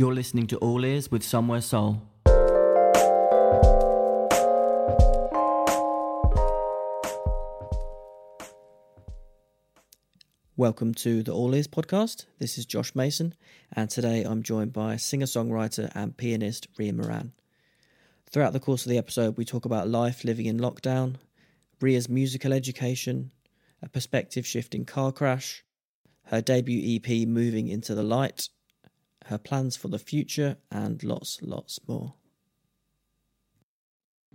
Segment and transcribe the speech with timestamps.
[0.00, 2.00] You're listening to All Ears with Somewhere Soul.
[10.56, 12.26] Welcome to the All Ears podcast.
[12.38, 13.34] This is Josh Mason,
[13.72, 17.32] and today I'm joined by singer songwriter and pianist Ria Moran.
[18.30, 21.16] Throughout the course of the episode, we talk about life living in lockdown,
[21.80, 23.32] Ria's musical education,
[23.82, 25.64] a perspective shifting car crash,
[26.26, 28.48] her debut EP Moving into the Light,
[29.26, 32.14] her plans for the future, and lots, lots more.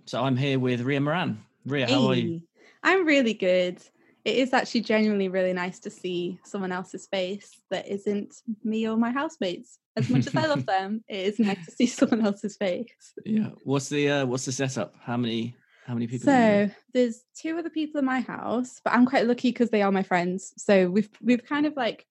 [0.05, 1.43] So I'm here with Ria Moran.
[1.65, 2.41] Ria, how are you?
[2.83, 3.81] I'm really good.
[4.25, 8.95] It is actually genuinely really nice to see someone else's face that isn't me or
[8.97, 9.79] my housemates.
[9.95, 13.13] As much as I love them, it is nice to see someone else's face.
[13.25, 13.49] Yeah.
[13.63, 14.95] What's the uh, what's the setup?
[15.01, 16.25] How many how many people?
[16.25, 19.91] So there's two other people in my house, but I'm quite lucky because they are
[19.91, 20.53] my friends.
[20.57, 22.05] So we've we've kind of like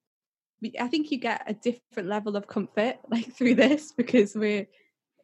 [0.78, 4.66] I think you get a different level of comfort like through this because we're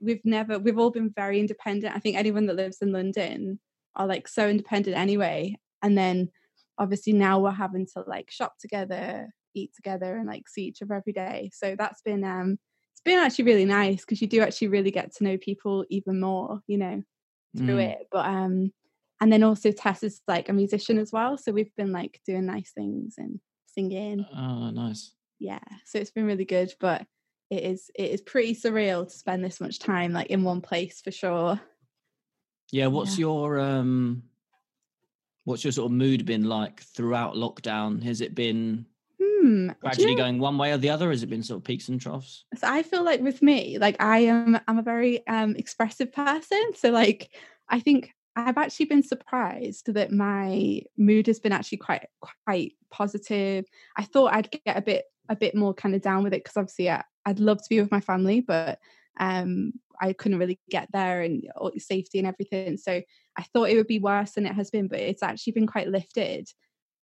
[0.01, 1.95] we've never we've all been very independent.
[1.95, 3.59] I think anyone that lives in London
[3.97, 5.57] are like so independent anyway.
[5.83, 6.31] And then
[6.79, 10.95] obviously now we're having to like shop together, eat together and like see each other
[10.95, 11.51] every day.
[11.53, 12.59] So that's been um
[12.93, 16.21] it's been actually really nice because you do actually really get to know people even
[16.21, 17.03] more, you know,
[17.57, 17.91] through mm.
[17.91, 18.09] it.
[18.11, 18.73] But um
[19.21, 21.37] and then also Tess is like a musician as well.
[21.37, 24.25] So we've been like doing nice things and singing.
[24.37, 27.07] Oh, nice yeah so it's been really good but
[27.51, 31.01] it is it is pretty surreal to spend this much time like in one place
[31.01, 31.61] for sure
[32.71, 33.23] yeah what's yeah.
[33.23, 34.23] your um
[35.45, 38.85] what's your sort of mood been like throughout lockdown has it been
[39.21, 41.65] hmm, gradually you know, going one way or the other has it been sort of
[41.65, 45.27] peaks and troughs so i feel like with me like i am i'm a very
[45.27, 47.31] um expressive person so like
[47.69, 48.13] i think
[48.47, 52.07] I've actually been surprised that my mood has been actually quite
[52.45, 53.65] quite positive.
[53.97, 56.57] I thought I'd get a bit a bit more kind of down with it because
[56.57, 58.79] obviously I, would love to be with my family, but
[59.21, 61.43] um, I couldn't really get there and
[61.77, 62.77] safety and everything.
[62.77, 63.03] So
[63.37, 65.89] I thought it would be worse than it has been, but it's actually been quite
[65.89, 66.49] lifted.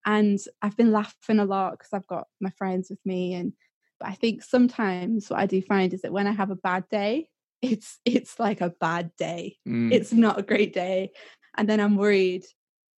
[0.05, 3.33] And I've been laughing a lot because I've got my friends with me.
[3.33, 3.53] And
[3.99, 6.85] but I think sometimes what I do find is that when I have a bad
[6.89, 7.29] day,
[7.61, 9.57] it's it's like a bad day.
[9.67, 9.91] Mm.
[9.91, 11.11] It's not a great day.
[11.55, 12.43] And then I'm worried,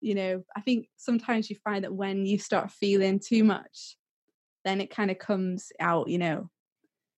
[0.01, 3.97] you know, I think sometimes you find that when you start feeling too much,
[4.65, 6.49] then it kind of comes out, you know.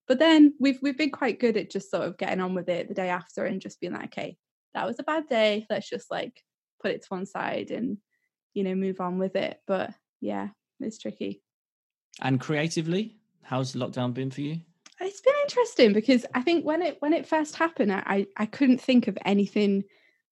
[0.08, 2.88] But then we've we've been quite good at just sort of getting on with it
[2.88, 4.38] the day after and just being like, okay,
[4.74, 5.66] that was a bad day.
[5.70, 6.44] Let's just like
[6.82, 7.98] put it to one side and
[8.54, 9.60] you know move on with it.
[9.66, 9.92] But
[10.22, 10.50] yeah,
[10.80, 11.42] it's tricky.
[12.22, 14.62] And creatively, how's the lockdown been for you?
[15.00, 18.82] It's been interesting because I think when it when it first happened, I I couldn't
[18.82, 19.84] think of anything.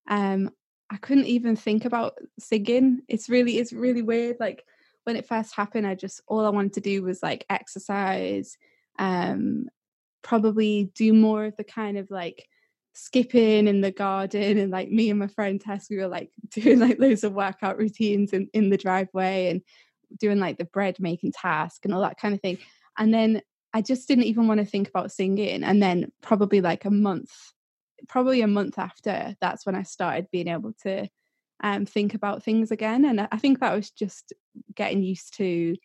[0.08, 0.52] Um,
[0.90, 3.02] I couldn't even think about singing.
[3.08, 4.38] It's really it's really weird.
[4.40, 4.64] Like
[5.06, 8.58] when it first happened, I just all I wanted to do was like exercise,
[9.00, 9.70] um,
[10.22, 12.48] probably do more of the kind of like
[12.94, 16.80] skipping in the garden and like me and my friend Tess, we were like doing
[16.80, 19.62] like loads of workout routines in, in the driveway and
[20.20, 22.58] doing like the bread making task and all that kind of thing.
[22.98, 23.42] And then
[23.74, 25.64] I just didn't even want to think about singing.
[25.64, 27.32] And then probably like a month,
[28.08, 31.10] probably a month after, that's when I started being able to
[31.66, 33.06] um, think about things again.
[33.06, 34.34] And I think that was just
[34.76, 35.76] getting used to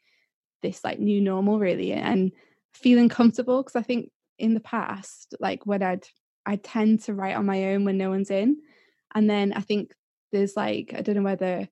[0.61, 2.33] this like new normal, really, and
[2.75, 3.63] feeling comfortable.
[3.63, 6.05] Because I think in the past, like when I'd
[6.45, 8.59] I tend to write on my own when no one's in,
[9.15, 9.95] and then I think
[10.33, 11.67] there's like I don't know whether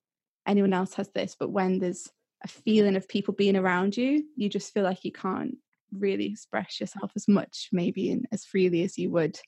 [0.47, 2.09] anyone else has this, but when there's
[2.43, 5.55] a feeling of people being around you, you just feel like you can't
[5.95, 9.39] really express yourself as much, maybe, and as freely as you would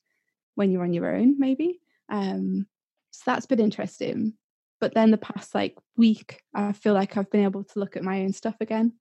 [0.53, 1.79] when you're on your own, maybe.
[2.09, 2.67] Um,
[3.09, 4.33] so that's been interesting
[4.81, 8.03] but then the past like week i feel like i've been able to look at
[8.03, 8.91] my own stuff again.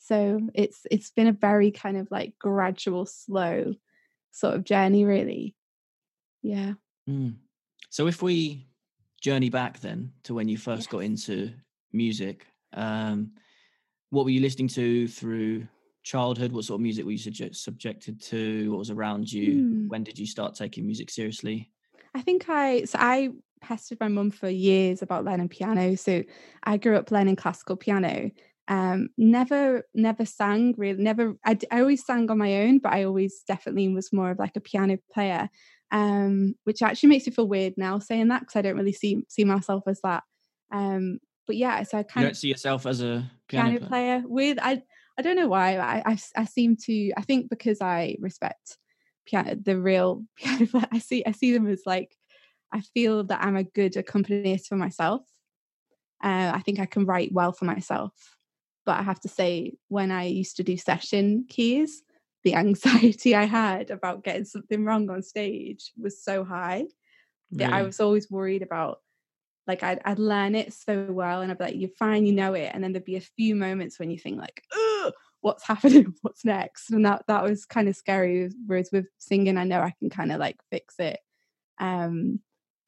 [0.00, 3.74] So it's it's been a very kind of like gradual slow
[4.32, 5.54] sort of journey really.
[6.42, 6.74] Yeah.
[7.08, 7.34] Mm.
[7.90, 8.66] so if we
[9.20, 11.50] journey back then to when you first got into
[11.92, 13.32] music um
[14.10, 15.66] what were you listening to through
[16.02, 16.52] childhood?
[16.52, 18.70] What sort of music were you subjected to?
[18.70, 19.62] What was around you?
[19.62, 19.88] Mm.
[19.88, 21.70] when did you start taking music seriously?
[22.14, 23.30] I think i so i
[23.60, 25.96] pestered my mum for years about learning piano.
[25.96, 26.22] So
[26.62, 28.30] I grew up learning classical piano.
[28.68, 31.02] Um, never, never sang really.
[31.02, 31.34] Never.
[31.44, 34.56] I, I always sang on my own, but I always definitely was more of like
[34.56, 35.48] a piano player.
[35.92, 39.24] Um, which actually makes me feel weird now saying that because I don't really see
[39.28, 40.22] see myself as that.
[40.70, 41.18] Um,
[41.48, 44.22] but yeah, so I kind you don't of see yourself as a piano, piano player.
[44.24, 44.82] With I,
[45.18, 45.78] I don't know why.
[45.78, 47.12] I, I, I seem to.
[47.16, 48.78] I think because I respect
[49.26, 50.86] piano, the real piano player.
[50.92, 52.14] I see I see them as like
[52.72, 55.22] I feel that I'm a good accompanist for myself.
[56.22, 58.12] Uh, I think I can write well for myself.
[58.86, 62.02] But I have to say, when I used to do session keys,
[62.44, 66.86] the anxiety I had about getting something wrong on stage was so high
[67.52, 69.00] that I was always worried about
[69.66, 72.54] like I'd, I'd learn it so well and I'd be like, you're fine, you know
[72.54, 72.70] it.
[72.72, 74.64] And then there'd be a few moments when you think like,
[75.40, 76.14] what's happening?
[76.22, 76.90] What's next?
[76.90, 78.50] And that that was kind of scary.
[78.66, 81.20] Whereas with singing, I know I can kind of like fix it.
[81.78, 82.40] Um,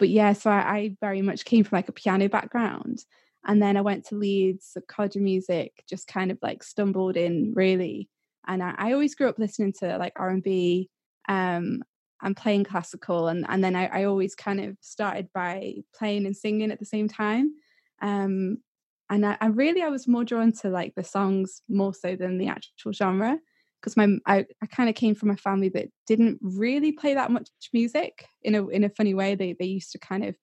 [0.02, 3.04] but yeah, so I, I very much came from like a piano background.
[3.46, 7.52] And then I went to Leeds, college of music, just kind of like stumbled in
[7.54, 8.08] really.
[8.48, 10.90] And I, I always grew up listening to like R&B
[11.28, 11.84] um,
[12.20, 13.28] and playing classical.
[13.28, 16.84] And, and then I, I always kind of started by playing and singing at the
[16.84, 17.52] same time.
[18.00, 18.56] Um,
[19.08, 22.38] and I, I, really I was more drawn to like the songs more so than
[22.38, 23.38] the actual genre
[23.82, 27.30] because my I, I kind of came from a family that didn't really play that
[27.30, 29.34] much music in a in a funny way.
[29.34, 30.36] They they used to kind of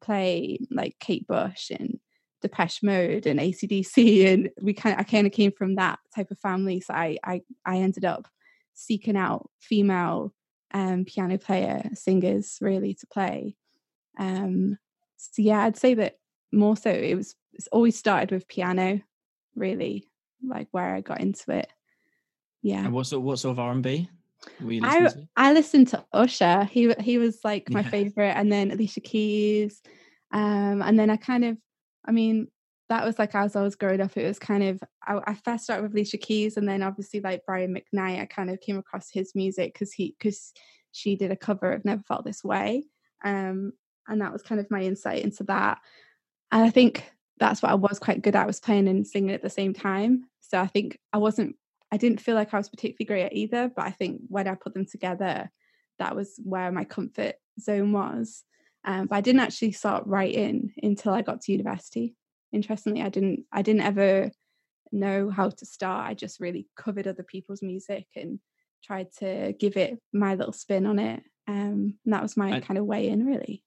[0.00, 1.98] play like Kate Bush and
[2.42, 6.30] Depeche Mode and ACDC, and we kind of I kind of came from that type
[6.30, 6.80] of family.
[6.80, 8.26] So I I I ended up
[8.74, 10.34] seeking out female
[10.72, 13.56] um, piano player singers really to play.
[14.18, 14.78] Um,
[15.16, 16.16] so yeah, I'd say that
[16.52, 19.00] more so it was it's always started with piano,
[19.54, 20.08] really,
[20.46, 21.68] like where I got into it.
[22.66, 22.84] Yeah.
[22.84, 24.10] And what sort what sort of R and B?
[24.82, 26.64] I I listened to Usher.
[26.64, 27.90] He he was like my yeah.
[27.90, 29.82] favorite, and then Alicia Keys,
[30.32, 31.58] um, and then I kind of,
[32.04, 32.48] I mean,
[32.88, 34.16] that was like as I was growing up.
[34.16, 37.46] It was kind of I, I first started with Alicia Keys, and then obviously like
[37.46, 38.20] Brian McKnight.
[38.20, 40.52] I kind of came across his music because he because
[40.90, 42.82] she did a cover of Never Felt This Way,
[43.24, 43.74] um,
[44.08, 45.78] and that was kind of my insight into that.
[46.50, 47.04] And I think
[47.38, 48.48] that's what I was quite good at.
[48.48, 50.24] Was playing and singing at the same time.
[50.40, 51.56] So I think I wasn't,
[51.92, 53.70] I didn't feel like I was particularly great at either.
[53.74, 55.50] But I think when I put them together,
[55.98, 58.44] that was where my comfort zone was.
[58.84, 62.14] Um, but I didn't actually start writing until I got to university.
[62.52, 64.30] Interestingly, I didn't, I didn't ever
[64.92, 66.08] know how to start.
[66.08, 68.38] I just really covered other people's music and
[68.84, 71.22] tried to give it my little spin on it.
[71.48, 73.64] Um, and that was my kind of way in, really.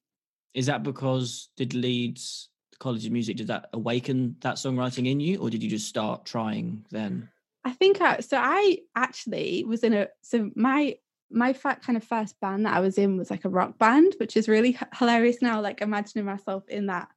[0.53, 2.49] Is that because did Leeds
[2.79, 6.25] College of Music, did that awaken that songwriting in you, or did you just start
[6.25, 7.29] trying then?
[7.65, 8.37] I think I, so.
[8.37, 10.95] I actually was in a so my
[11.29, 14.35] my kind of first band that I was in was like a rock band, which
[14.37, 15.61] is really hilarious now.
[15.61, 17.09] Like imagining myself in that,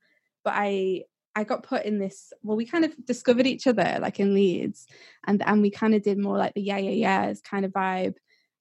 [0.45, 1.05] but I
[1.35, 2.33] I got put in this.
[2.43, 4.87] Well, we kind of discovered each other like in Leeds,
[5.27, 8.15] and and we kind of did more like the yeah yeah yeahs kind of vibe.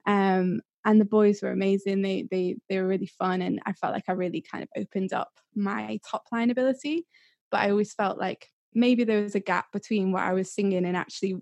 [0.05, 2.01] Um, and the boys were amazing.
[2.01, 5.13] They they they were really fun, and I felt like I really kind of opened
[5.13, 7.05] up my top line ability.
[7.49, 10.85] But I always felt like maybe there was a gap between what I was singing
[10.85, 11.41] and actually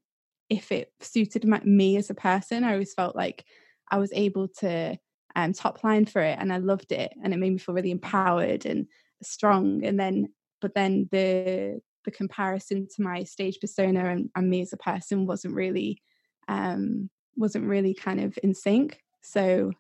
[0.50, 2.64] if it suited my, me as a person.
[2.64, 3.46] I always felt like
[3.92, 4.98] I was able to
[5.36, 7.92] um, top line for it, and I loved it, and it made me feel really
[7.92, 8.88] empowered and
[9.22, 9.84] strong.
[9.86, 10.30] And then,
[10.62, 15.26] but then the the comparison to my stage persona and, and me as a person
[15.26, 16.02] wasn't really
[16.48, 19.00] um, wasn't really kind of in sync.
[19.22, 19.72] So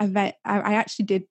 [0.00, 1.24] I, I actually did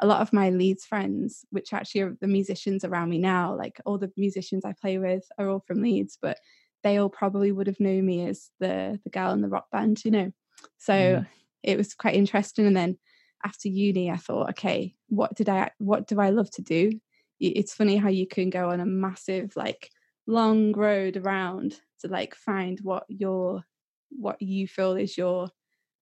[0.00, 3.54] a lot of my Leeds friends, which actually are the musicians around me now.
[3.56, 6.38] Like all the musicians I play with are all from Leeds, but
[6.84, 10.04] they all probably would have known me as the the girl in the rock band,
[10.04, 10.32] you know.
[10.78, 11.26] So mm.
[11.62, 12.66] it was quite interesting.
[12.66, 12.98] And then
[13.44, 16.92] after uni, I thought, okay, what did I what do I love to do?
[17.40, 19.90] It's funny how you can go on a massive like
[20.26, 23.64] long road around to like find what your
[24.10, 25.48] what you feel is your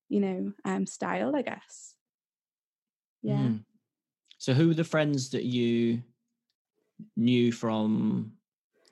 [0.08, 1.94] you know um style i guess
[3.22, 3.64] yeah mm.
[4.38, 6.02] so who were the friends that you
[7.16, 8.32] knew from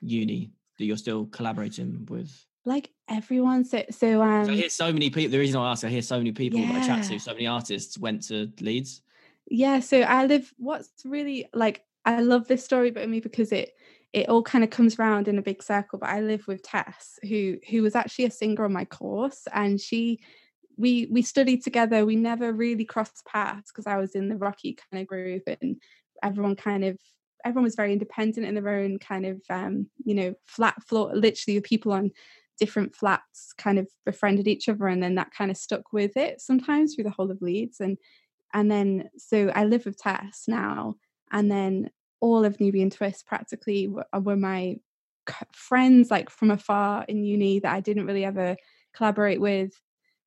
[0.01, 2.45] uni that you're still collaborating with?
[2.65, 5.89] Like everyone so so um i hear so many people the reason i ask i
[5.89, 6.71] hear so many people yeah.
[6.71, 9.01] that i chat to so many artists went to leeds.
[9.49, 13.73] Yeah so i live what's really like i love this story about me because it
[14.13, 17.19] it all kind of comes around in a big circle but i live with tess
[17.27, 20.21] who who was actually a singer on my course and she
[20.77, 22.05] we we studied together.
[22.05, 25.77] We never really crossed paths because i was in the rocky kind of group and
[26.23, 26.97] everyone kind of
[27.45, 31.57] everyone was very independent in their own kind of um you know flat floor literally
[31.57, 32.11] the people on
[32.59, 36.39] different flats kind of befriended each other and then that kind of stuck with it
[36.39, 37.97] sometimes through the whole of leeds and
[38.53, 40.95] and then so i live with tess now
[41.31, 41.89] and then
[42.21, 44.77] all of Nubiyan Twist practically were, uh, were my
[45.53, 48.55] friends like from afar in uni that I didn't really ever
[48.95, 49.71] collaborate with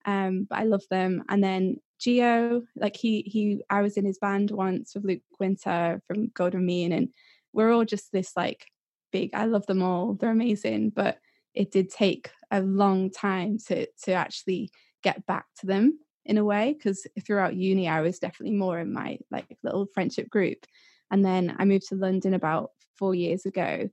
[0.04, 4.18] um but I love them and then Geo like he he I was in his
[4.18, 7.08] band once with Luke Winter from Golden Mean and
[7.54, 8.66] we're all just this like
[9.10, 11.18] big I love them all they're amazing but
[11.54, 14.70] it did take a long time to to actually
[15.02, 18.92] get back to them in a way because throughout uni I was definitely more in
[18.92, 20.66] my like little friendship group
[21.10, 23.88] and then I moved to London about four years ago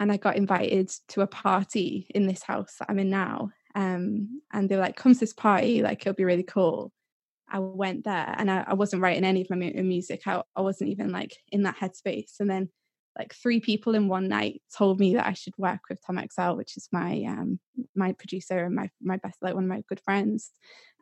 [0.00, 3.50] and I got invited to a party in this house that I'm in now.
[3.74, 6.92] um, and they were like, "Come to this party, like it'll be really cool."
[7.50, 10.22] I went there, and I, I wasn't writing any of my music.
[10.26, 12.40] I, I wasn't even like in that headspace.
[12.40, 12.68] And then,
[13.18, 16.56] like three people in one night told me that I should work with Tom Excell,
[16.56, 17.58] which is my um,
[17.94, 20.52] my producer and my my best like one of my good friends.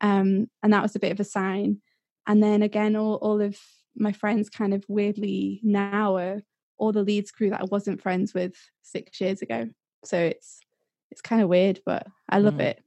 [0.00, 1.82] Um, and that was a bit of a sign.
[2.26, 3.58] And then again, all all of
[3.96, 6.42] my friends kind of weirdly now are
[6.78, 9.68] all the Leeds crew that I wasn't friends with six years ago.
[10.04, 10.60] So it's
[11.10, 12.62] it's kind of weird, but I love mm.
[12.62, 12.82] it.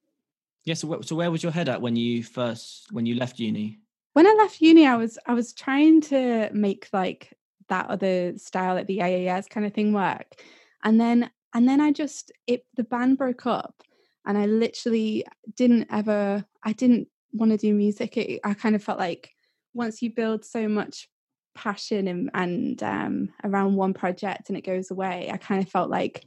[0.69, 0.75] Yeah.
[0.75, 3.79] So, so where was your head at when you first when you left uni?
[4.13, 7.33] When I left uni, I was I was trying to make like
[7.69, 10.43] that other style, like the AAS kind of thing, work,
[10.83, 13.81] and then and then I just it the band broke up,
[14.27, 15.25] and I literally
[15.57, 18.15] didn't ever I didn't want to do music.
[18.15, 19.31] It, I kind of felt like
[19.73, 21.09] once you build so much
[21.55, 25.89] passion and, and um, around one project and it goes away, I kind of felt
[25.89, 26.25] like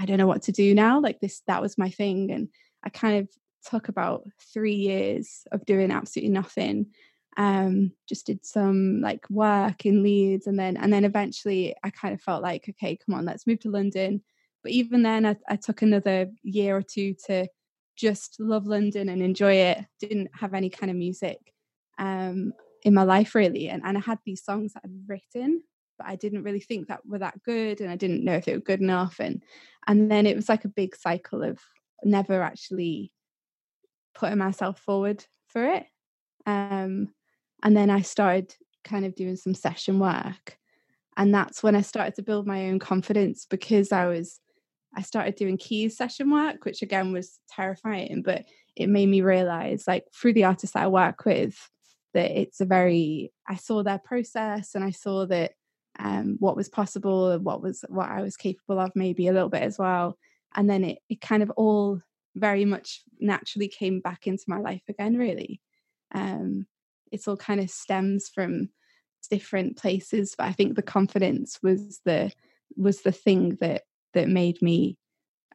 [0.00, 1.00] I don't know what to do now.
[1.00, 2.32] Like this, that was my thing.
[2.32, 2.48] And
[2.82, 3.28] I kind of
[3.64, 6.86] took about three years of doing absolutely nothing.
[7.36, 12.14] Um, just did some like work in Leeds and then and then eventually I kind
[12.14, 14.22] of felt like, okay, come on, let's move to London.
[14.62, 17.48] But even then I, I took another year or two to
[17.96, 19.84] just love London and enjoy it.
[20.00, 21.38] Didn't have any kind of music
[21.98, 22.52] um,
[22.82, 23.68] in my life really.
[23.68, 25.62] And, and I had these songs that I'd written
[25.98, 28.54] but I didn't really think that were that good and I didn't know if they
[28.54, 29.42] were good enough and
[29.86, 31.58] and then it was like a big cycle of
[32.02, 33.12] never actually
[34.14, 35.86] putting myself forward for it
[36.46, 37.08] um
[37.62, 38.54] and then I started
[38.84, 40.58] kind of doing some session work
[41.16, 44.40] and that's when I started to build my own confidence because I was
[44.96, 48.44] I started doing keys session work which again was terrifying but
[48.76, 51.56] it made me realize like through the artists I work with
[52.12, 55.52] that it's a very I saw their process and I saw that
[55.98, 59.48] um, what was possible, and what was what I was capable of, maybe a little
[59.48, 60.18] bit as well.
[60.54, 62.00] And then it it kind of all
[62.34, 65.16] very much naturally came back into my life again.
[65.16, 65.60] Really,
[66.14, 66.66] um,
[67.12, 68.70] it's all kind of stems from
[69.30, 72.32] different places, but I think the confidence was the
[72.76, 73.82] was the thing that
[74.14, 74.96] that made me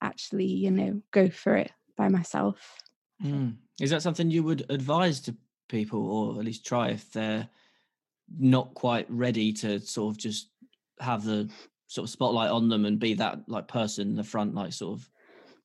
[0.01, 2.77] actually, you know, go for it by myself.
[3.23, 3.55] Mm.
[3.81, 5.35] Is that something you would advise to
[5.67, 7.47] people, or at least try if they're
[8.37, 10.49] not quite ready to sort of just
[10.99, 11.49] have the
[11.87, 14.99] sort of spotlight on them and be that like person in the front, like sort
[14.99, 15.09] of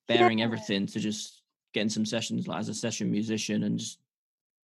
[0.07, 0.45] bearing yeah.
[0.45, 1.43] everything to just
[1.73, 3.99] getting some sessions like as a session musician and just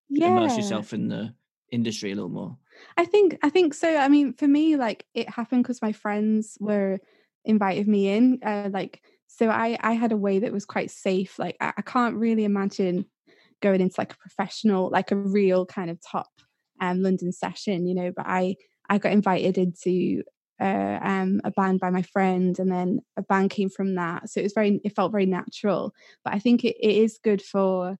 [0.08, 0.28] yeah.
[0.28, 1.32] immerse yourself in the
[1.70, 2.56] industry a little more.
[2.96, 3.96] I think I think so.
[3.96, 6.98] I mean, for me, like it happened because my friends were
[7.44, 8.40] invited me in.
[8.44, 11.38] Uh, like so, I I had a way that was quite safe.
[11.38, 13.06] Like I, I can't really imagine
[13.60, 16.28] going into like a professional, like a real kind of top
[16.80, 18.56] um, London session, you know, but I
[18.88, 20.22] I got invited into
[20.60, 24.28] uh, um, a band by my friend, and then a band came from that.
[24.28, 25.94] So it was very, it felt very natural.
[26.24, 27.98] But I think it, it is good for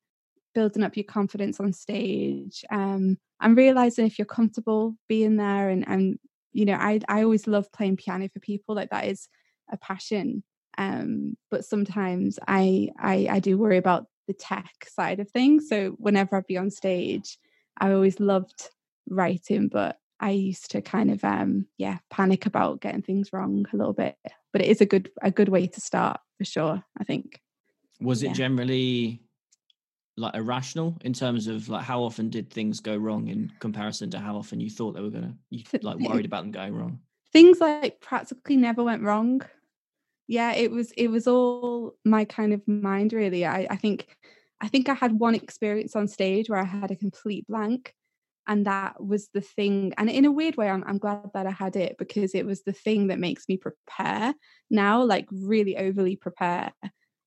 [0.54, 5.68] building up your confidence on stage um, and realizing if you're comfortable being there.
[5.68, 6.18] And and
[6.52, 8.74] you know, I I always love playing piano for people.
[8.74, 9.28] Like that is
[9.70, 10.42] a passion.
[10.76, 15.68] Um, but sometimes I, I I do worry about the tech side of things.
[15.68, 17.38] So whenever I'd be on stage,
[17.80, 18.70] I always loved
[19.08, 23.76] writing, but I used to kind of um yeah panic about getting things wrong a
[23.76, 24.16] little bit.
[24.52, 26.82] But it is a good a good way to start for sure.
[26.98, 27.40] I think.
[28.00, 28.32] Was it yeah.
[28.34, 29.20] generally
[30.16, 34.18] like irrational in terms of like how often did things go wrong in comparison to
[34.18, 37.00] how often you thought they were gonna you like worried about them going wrong?
[37.32, 39.42] Things like practically never went wrong.
[40.26, 43.46] Yeah, it was it was all my kind of mind really.
[43.46, 44.16] I, I think
[44.60, 47.94] I think I had one experience on stage where I had a complete blank.
[48.48, 49.92] And that was the thing.
[49.98, 52.62] And in a weird way, I'm, I'm glad that I had it because it was
[52.62, 54.34] the thing that makes me prepare
[54.70, 56.72] now, like really overly prepare.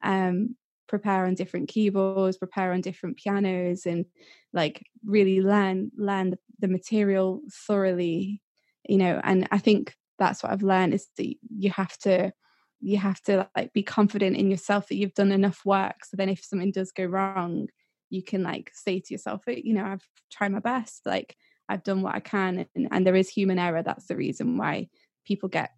[0.04, 0.56] Um,
[0.88, 4.06] prepare on different keyboards, prepare on different pianos, and
[4.52, 8.42] like really learn learn the, material thoroughly.
[8.90, 12.34] You know, and I think that's what I've learned is that you have to
[12.82, 16.30] you have to like be confident in yourself that you've done enough work so then
[16.30, 17.68] if something does go wrong
[18.12, 21.36] you can like say to yourself you know i've tried my best like
[21.70, 24.88] i've done what i can and, and there is human error that's the reason why
[25.26, 25.72] people get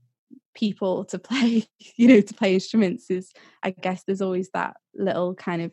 [0.53, 3.31] people to play you know to play instruments is
[3.63, 5.71] i guess there's always that little kind of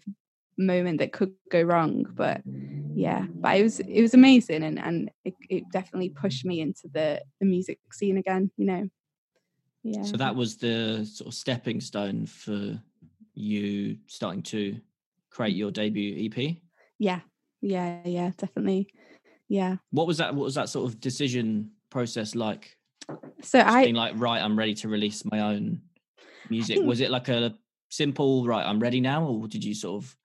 [0.59, 2.43] moment that could go wrong but
[2.95, 6.87] yeah but it was it was amazing and and it, it definitely pushed me into
[6.93, 8.89] the the music scene again you know?
[9.83, 10.03] Yeah.
[10.03, 12.79] So that was the sort of stepping stone for
[13.35, 14.79] you starting to
[15.31, 16.57] create your debut ep
[16.99, 17.21] yeah
[17.61, 18.89] yeah yeah definitely
[19.49, 22.77] yeah what was that what was that sort of decision process like
[23.43, 25.81] so Just i being like right i'm ready to release my own
[26.49, 27.55] music think, was it like a
[27.91, 30.17] simple right i'm ready now or did you sort of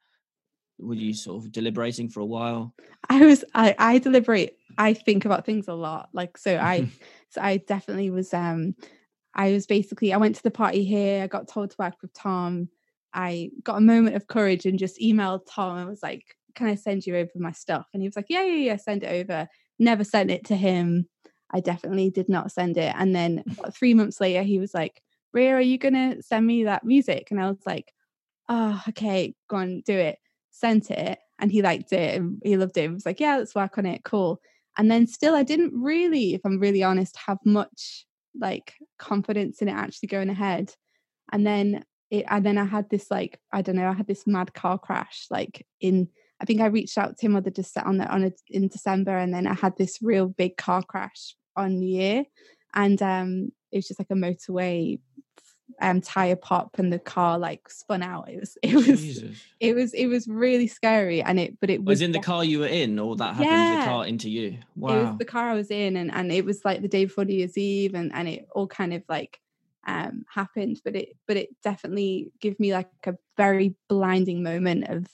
[0.77, 2.73] were you sort of deliberating for a while?
[3.09, 4.57] I was I I deliberate.
[4.77, 6.09] I think about things a lot.
[6.13, 6.89] Like so I
[7.29, 8.75] so I definitely was um
[9.33, 12.13] I was basically I went to the party here, I got told to work with
[12.13, 12.69] Tom.
[13.15, 16.75] I got a moment of courage and just emailed Tom and was like, Can I
[16.75, 17.87] send you over my stuff?
[17.93, 19.47] And he was like, Yeah, yeah, yeah, send it over.
[19.79, 21.07] Never sent it to him.
[21.51, 22.93] I definitely did not send it.
[22.97, 23.43] And then
[23.73, 25.01] three months later, he was like,
[25.33, 27.29] Ria, are you gonna send me that music?
[27.31, 27.93] And I was like,
[28.49, 30.19] Oh, okay, go on, do it
[30.55, 32.81] sent it and he liked it and he loved it.
[32.81, 34.03] He was like, yeah, let's work on it.
[34.03, 34.39] Cool.
[34.77, 38.05] And then still, I didn't really, if I'm really honest, have much
[38.37, 40.73] like confidence in it actually going ahead.
[41.31, 41.83] And then
[42.19, 44.77] it, and then I had this like, I don't know, I had this mad car
[44.77, 46.09] crash like in,
[46.41, 48.67] I think I reached out to him on the just on the on a, in
[48.67, 52.25] December, and then I had this real big car crash on New Year,
[52.73, 54.99] and um, it was just like a motorway
[55.81, 59.41] um tire pop and the car like spun out it was it was Jesus.
[59.59, 62.45] it was it was really scary and it but it was, was in the car
[62.45, 63.79] you were in or that happened yeah.
[63.79, 66.45] the car into you wow it was the car i was in and and it
[66.45, 69.39] was like the day before new year's eve and and it all kind of like
[69.87, 75.05] um happened but it but it definitely gave me like a very blinding moment of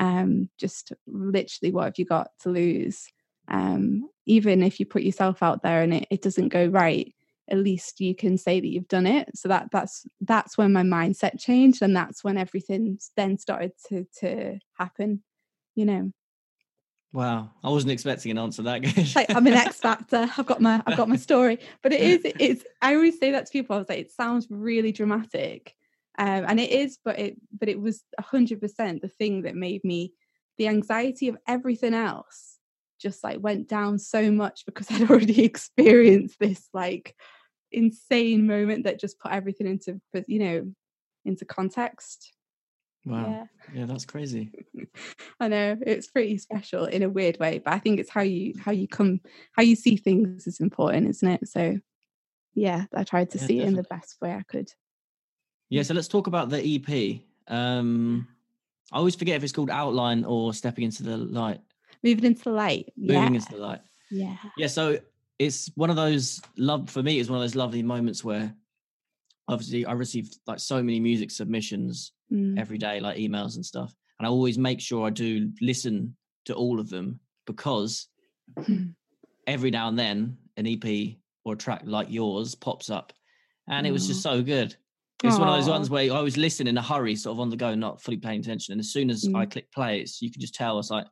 [0.00, 3.06] um just literally what have you got to lose?
[3.48, 7.14] Um even if you put yourself out there and it, it doesn't go right
[7.50, 9.28] at least you can say that you've done it.
[9.34, 14.06] So that that's that's when my mindset changed and that's when everything then started to
[14.20, 15.22] to happen
[15.74, 16.12] you know
[17.14, 17.48] wow.
[17.62, 19.14] I wasn't expecting an answer that good.
[19.14, 20.28] Like i'm an x factor.
[20.36, 21.58] I've got my i've got my story.
[21.82, 23.76] But it is it's i always say that to people.
[23.76, 25.74] I was like it sounds really dramatic.
[26.18, 30.12] Um, and it is but it but it was 100% the thing that made me
[30.58, 32.58] the anxiety of everything else
[33.00, 37.14] just like went down so much because I'd already experienced this like
[37.72, 40.72] insane moment that just put everything into you know
[41.24, 42.32] into context
[43.04, 43.46] wow.
[43.72, 44.52] Yeah, yeah that's crazy.
[45.40, 48.54] I know it's pretty special in a weird way but i think it's how you
[48.58, 49.20] how you come
[49.52, 51.48] how you see things is important isn't it?
[51.48, 51.78] So
[52.54, 53.64] yeah i tried to yeah, see definitely.
[53.64, 54.70] it in the best way i could.
[55.68, 58.28] Yeah so let's talk about the ep um
[58.92, 61.60] i always forget if it's called outline or stepping into the light.
[62.02, 63.40] Moving into the light moving yeah.
[63.40, 63.80] into the light.
[64.10, 64.36] Yeah.
[64.56, 64.98] Yeah so
[65.38, 67.18] it's one of those love for me.
[67.18, 68.54] It's one of those lovely moments where
[69.48, 72.58] obviously I received like so many music submissions mm.
[72.58, 76.54] every day, like emails and stuff, and I always make sure I do listen to
[76.54, 78.08] all of them because
[79.46, 83.12] every now and then an EP or a track like yours pops up,
[83.68, 84.76] and it was just so good.
[85.22, 87.48] It's one of those ones where I was listening in a hurry, sort of on
[87.48, 88.72] the go, not fully paying attention.
[88.72, 89.34] And as soon as mm.
[89.34, 90.78] I click play, it's you can just tell.
[90.78, 91.06] It's like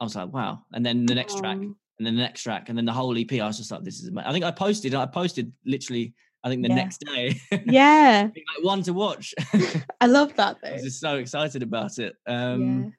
[0.00, 0.64] I was like, wow.
[0.72, 3.32] And then the next track, and then the next track, and then the whole EP.
[3.32, 4.08] I was just like, this is.
[4.08, 4.28] Amazing.
[4.28, 4.94] I think I posted.
[4.94, 6.14] I posted literally.
[6.44, 6.74] I think the yeah.
[6.74, 7.40] next day.
[7.64, 8.28] Yeah.
[8.34, 9.34] like one to watch.
[10.00, 10.68] I love that though.
[10.68, 12.14] I was just so excited about it.
[12.26, 12.90] Um, yeah.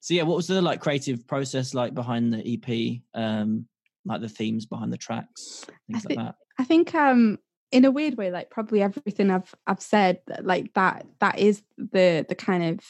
[0.00, 3.00] So yeah, what was the like creative process like behind the EP?
[3.14, 3.66] Um,
[4.04, 6.34] like the themes behind the tracks, things think, like that.
[6.58, 7.38] I think um
[7.70, 12.26] in a weird way, like probably everything I've I've said, like that that is the
[12.28, 12.80] the kind of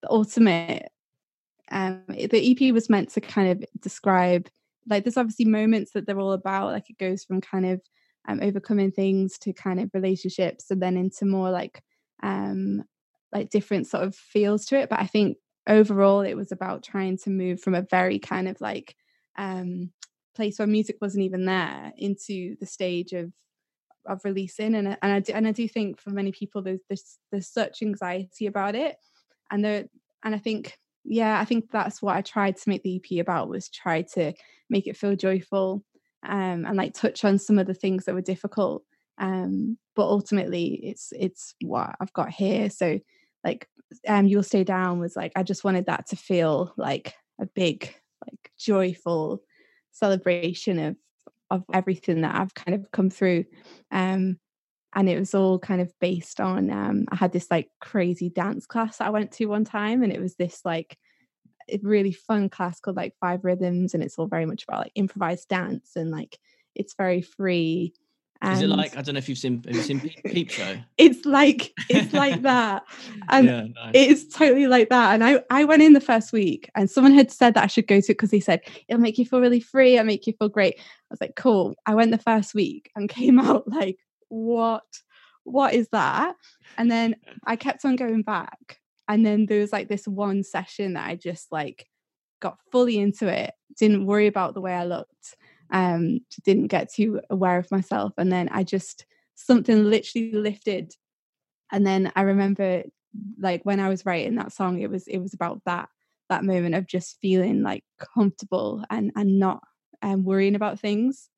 [0.00, 0.90] the ultimate
[1.70, 4.48] um the ep was meant to kind of describe
[4.88, 7.80] like there's obviously moments that they're all about like it goes from kind of
[8.26, 11.82] um, overcoming things to kind of relationships and then into more like
[12.22, 12.82] um
[13.32, 17.16] like different sort of feels to it but i think overall it was about trying
[17.18, 18.94] to move from a very kind of like
[19.36, 19.90] um
[20.34, 23.32] place where music wasn't even there into the stage of
[24.06, 27.18] of releasing and and I do, and I do think for many people there's there's
[27.32, 28.96] there's such anxiety about it
[29.50, 29.84] and there
[30.22, 33.48] and I think yeah, I think that's what I tried to make the EP about
[33.48, 34.32] was try to
[34.70, 35.84] make it feel joyful
[36.24, 38.84] um, and like touch on some of the things that were difficult.
[39.18, 42.70] Um, but ultimately, it's it's what I've got here.
[42.70, 42.98] So
[43.44, 43.68] like,
[44.08, 47.94] um, you'll stay down was like I just wanted that to feel like a big
[48.26, 49.42] like joyful
[49.92, 50.96] celebration of
[51.50, 53.44] of everything that I've kind of come through.
[53.90, 54.38] Um,
[54.96, 58.64] and it was all kind of based on um, i had this like crazy dance
[58.64, 60.96] class that i went to one time and it was this like
[61.82, 65.48] really fun class called like five rhythms and it's all very much about like improvised
[65.48, 66.38] dance and like
[66.74, 67.94] it's very free
[68.42, 70.50] and is it like I don't know if you've seen have you seen Peep, Peep
[70.50, 70.76] Show?
[70.98, 72.82] It's like it's like that,
[73.30, 73.92] and um, yeah, nice.
[73.94, 75.14] it's totally like that.
[75.14, 77.86] And I I went in the first week, and someone had said that I should
[77.86, 80.34] go to it because they said it'll make you feel really free, it'll make you
[80.38, 80.74] feel great.
[80.78, 81.74] I was like, cool.
[81.86, 83.98] I went the first week and came out like
[84.28, 84.84] what
[85.44, 86.34] what is that
[86.78, 87.14] and then
[87.46, 91.14] i kept on going back and then there was like this one session that i
[91.14, 91.86] just like
[92.40, 95.36] got fully into it didn't worry about the way i looked
[95.70, 100.92] um didn't get too aware of myself and then i just something literally lifted
[101.72, 102.82] and then i remember
[103.38, 105.88] like when I was writing that song, it was it was about that
[106.30, 109.62] that moment of just feeling like comfortable and and not
[110.02, 111.28] um worrying about things.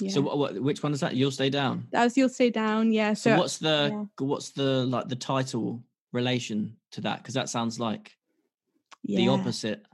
[0.00, 0.12] Yeah.
[0.12, 0.60] So what, what?
[0.60, 1.14] Which one is that?
[1.14, 1.86] You'll stay down.
[1.92, 3.12] that was You'll Stay Down, yeah.
[3.12, 4.24] So, So, what's the yeah.
[4.26, 7.18] what's the like the title relation to that?
[7.18, 8.12] Because that sounds like
[9.04, 9.84] the opposite.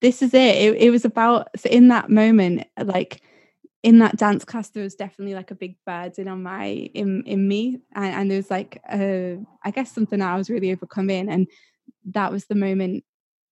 [0.00, 0.56] this is it.
[0.56, 3.22] it it was about so in that moment like
[3.82, 7.46] in that dance class there was definitely like a big burden on my in in
[7.46, 11.28] me and, and there was like uh i guess something that i was really overcoming
[11.28, 11.48] and
[12.04, 13.04] that was the moment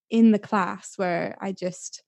[0.09, 2.03] in the class where i just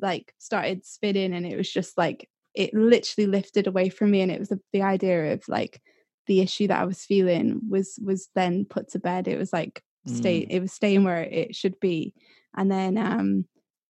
[0.00, 4.30] like started spinning and it was just like it literally lifted away from me and
[4.30, 5.80] it was the, the idea of like
[6.26, 9.82] the issue that i was feeling was was then put to bed it was like
[10.06, 12.12] stay it was staying where it should be
[12.56, 13.44] and then um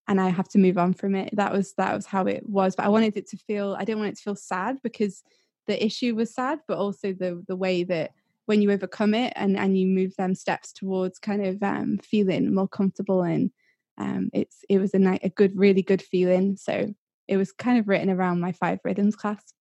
[0.08, 1.30] and I have to move on from it.
[1.34, 2.76] That was that was how it was.
[2.76, 5.22] But I wanted it to feel I didn't want it to feel sad because
[5.66, 8.12] the issue was sad, but also the the way that
[8.46, 12.54] when you overcome it and and you move them steps towards kind of um feeling
[12.54, 13.50] more comfortable and
[13.98, 16.56] um it's it was a night a good really good feeling.
[16.56, 16.92] So
[17.28, 19.54] it was kind of written around my five rhythms class.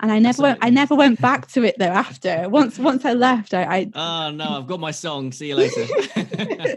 [0.00, 2.48] And I never went I never went back to it though after.
[2.48, 5.32] Once once I left I, I Oh no, I've got my song.
[5.32, 5.86] See you later.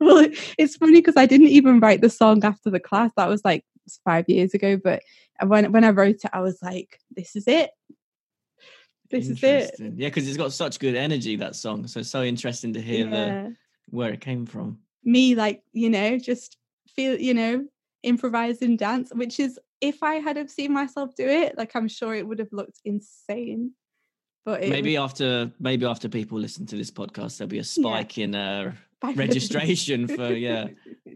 [0.00, 0.26] Well,
[0.58, 3.12] it's funny because I didn't even write the song after the class.
[3.16, 3.64] That was like
[4.04, 4.76] five years ago.
[4.76, 5.02] But
[5.44, 7.70] when when I wrote it, I was like, "This is it.
[9.10, 11.86] This is it." Yeah, because it's got such good energy that song.
[11.86, 13.56] So it's so interesting to hear the
[13.90, 14.78] where it came from.
[15.04, 16.56] Me, like you know, just
[16.88, 17.66] feel you know,
[18.02, 22.14] improvising dance, which is if I had have seen myself do it, like I'm sure
[22.14, 23.72] it would have looked insane.
[24.46, 27.64] But it maybe was after maybe after people listen to this podcast, there'll be a
[27.64, 28.72] spike in uh,
[29.14, 30.68] registration for yeah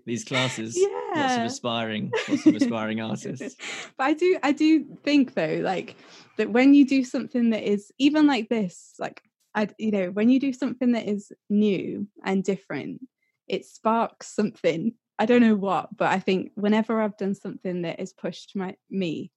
[0.04, 0.78] these classes.
[1.14, 3.56] Lots of aspiring, lots of aspiring artists.
[3.96, 5.96] but I do I do think though like
[6.36, 9.22] that when you do something that is even like this like
[9.54, 13.00] I you know when you do something that is new and different
[13.48, 18.00] it sparks something I don't know what but I think whenever I've done something that
[18.00, 19.32] has pushed my me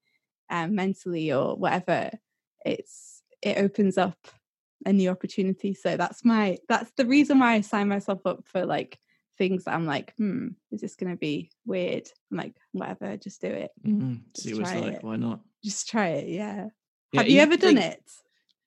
[0.50, 2.12] um, mentally or whatever
[2.66, 4.18] it's it opens up
[4.86, 8.66] a new opportunity so that's my that's the reason why I sign myself up for
[8.66, 8.98] like
[9.38, 13.42] things that I'm like hmm is this going to be weird I'm like whatever just
[13.42, 14.94] do it Mm, see Just what it's try like.
[14.96, 15.04] it.
[15.04, 15.40] Why not?
[15.64, 16.68] just try it yeah,
[17.12, 18.02] Yeah, have you ever done it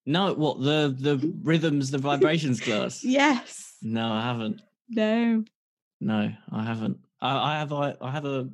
[0.04, 3.04] No, what the the rhythms, the vibrations class?
[3.04, 4.60] yes No, I haven't.
[4.88, 5.44] no
[6.02, 6.98] No, I haven't.
[7.20, 7.72] I, I have.
[7.72, 8.48] I, I have a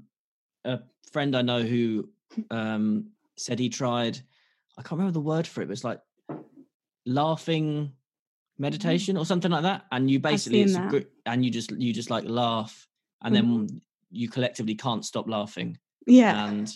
[0.65, 0.81] a
[1.13, 2.09] friend I know who
[2.51, 4.19] um said he tried.
[4.77, 6.01] I can't remember the word for it, but it's like
[7.07, 7.93] laughing
[8.59, 9.87] meditation or something like that.
[9.93, 12.87] And you basically, it's a group, and you just you just like laugh,
[13.23, 13.81] and then
[14.11, 15.79] you collectively can't stop laughing.
[16.07, 16.75] yeah And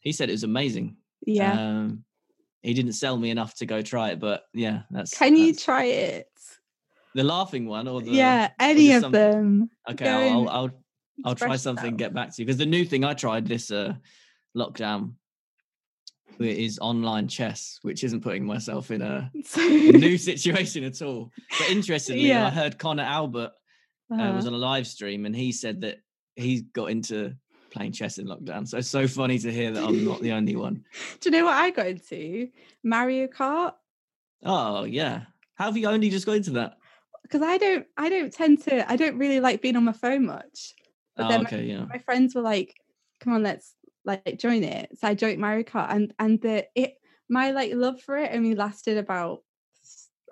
[0.00, 0.96] he said it was amazing.
[1.26, 2.04] yeah Um,
[2.62, 5.16] he didn't sell me enough to go try it, but yeah, that's.
[5.18, 6.28] can you that's- try it
[7.14, 10.70] the laughing one or the yeah any of them Okay, I'll, I'll I'll
[11.26, 11.88] I'll try something.
[11.88, 11.98] and.
[11.98, 13.94] Get back to you because the new thing I tried this uh
[14.56, 15.14] lockdown
[16.40, 19.30] is online chess, which isn't putting myself in a
[19.68, 21.30] new situation at all.
[21.58, 23.52] But interestingly, I heard Conor Albert
[24.10, 24.48] uh, was Uh-huh.
[24.48, 25.98] on a live stream and he said that
[26.34, 27.34] he got into
[27.70, 28.66] playing chess in lockdown.
[28.66, 30.84] So it's so funny to hear that I'm not the only one.
[31.20, 32.48] do you know what I got into
[32.82, 33.74] Mario Kart
[34.42, 35.22] Oh yeah,
[35.54, 36.78] how have you only just got into that?
[37.24, 40.24] Because I don't I don't tend to I don't really like being on my phone
[40.26, 40.74] much
[41.16, 41.84] but Oh, then my- okay, yeah.
[41.88, 42.74] my friends were like,
[43.20, 46.94] "Come on, let's like join it." So I joined Mario Kart, and and the it
[47.28, 49.42] my like love for it only lasted about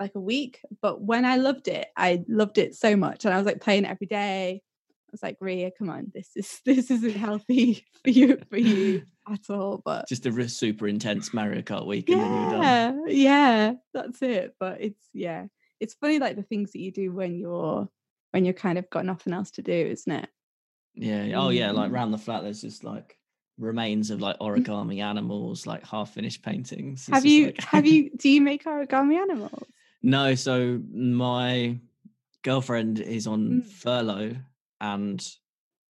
[0.00, 0.60] like a week.
[0.80, 3.84] But when I loved it, I loved it so much, and I was like playing
[3.84, 4.60] it every day.
[4.60, 9.02] I was like, "Ria, come on, this is this isn't healthy for you for you
[9.30, 12.62] at all." But Just a super intense Mario Kart week and then you're done.
[12.62, 14.56] yeah, yeah, that's it.
[14.58, 15.46] But it's yeah,
[15.82, 17.88] it's funny like the things that you do when you're
[18.32, 20.28] when you're kind of got nothing else to do, isn't it?
[20.94, 21.32] Yeah.
[21.40, 21.70] Oh, yeah.
[21.72, 21.94] Like Mm.
[21.94, 23.18] round the flat, there's just like
[23.58, 27.08] remains of like origami animals, like half finished paintings.
[27.08, 29.64] It's have you like- have you do you make origami animals?
[30.02, 30.34] no.
[30.34, 31.78] So my
[32.42, 33.66] girlfriend is on Mm.
[33.66, 34.36] furlough,
[34.80, 35.20] and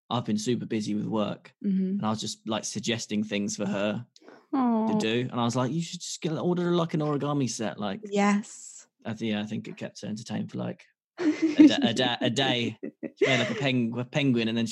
[0.09, 1.99] I've been super busy with work, Mm-hmm.
[1.99, 4.05] and I was just like suggesting things for her
[4.53, 7.49] to Oh, do, and I was like, you should just get order like an origami
[7.49, 7.79] set.
[7.79, 8.70] Like, yes.
[9.05, 10.85] I th- yeah, I think it kept her entertained for like
[11.19, 12.79] a, da- a, da- a day.
[13.17, 14.67] She made like a, peng- a penguin, and then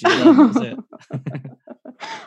[0.62, 0.78] it.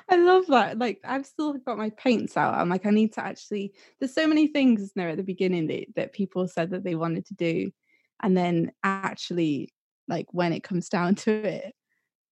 [0.10, 0.78] I love that.
[0.78, 2.56] Like I've still got my paints out.
[2.56, 5.86] I'm like, I need to actually there's so many things there at the beginning that,
[5.96, 7.72] that people said that they wanted to do.
[8.22, 9.74] And then actually,
[10.08, 11.74] like when it comes down to it,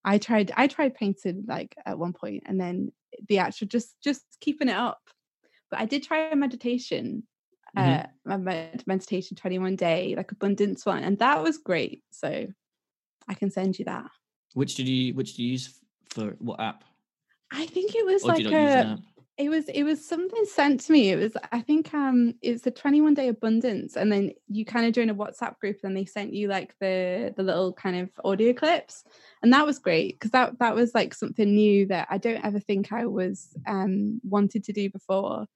[0.04, 2.92] I tried I tried painting like at one point and then
[3.28, 5.02] the actual just just keeping it up.
[5.72, 6.36] But I did try a
[7.76, 12.04] meditation uh, my med- meditation 21 day, like abundance one, and that was great.
[12.12, 12.48] So
[13.28, 14.10] I can send you that.
[14.54, 15.80] Which did you which did you use
[16.10, 16.84] for what app?
[17.52, 19.00] I think it was Or like you not use an a
[19.40, 21.12] it was it was something sent to me.
[21.12, 24.92] It was I think um it's a 21 day abundance and then you kind of
[24.94, 28.52] join a WhatsApp group and they sent you like the the little kind of audio
[28.52, 29.06] clips
[29.42, 32.60] and that was great because that that was like something new that I don't ever
[32.60, 35.48] think I was um wanted to do before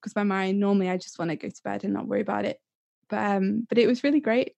[0.00, 2.44] because my mind normally I just want to go to bed and not worry about
[2.44, 2.58] it.
[3.08, 4.54] But um but it was really great.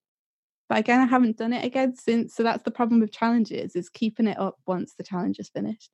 [0.68, 3.88] But again I haven't done it again since so that's the problem with challenges is
[3.88, 5.90] keeping it up once the challenge is finished.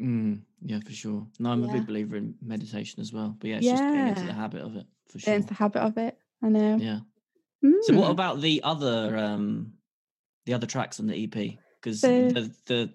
[0.00, 1.26] Mm, yeah, for sure.
[1.38, 3.36] No, I'm a big believer in meditation as well.
[3.38, 5.34] But yeah, it's just getting into the habit of it for sure.
[5.34, 6.16] into the habit of it.
[6.42, 6.76] I know.
[6.76, 7.00] Yeah.
[7.82, 8.10] So what Mm.
[8.10, 9.74] about the other um
[10.46, 11.58] the other tracks on the EP?
[11.80, 12.92] Because So- the the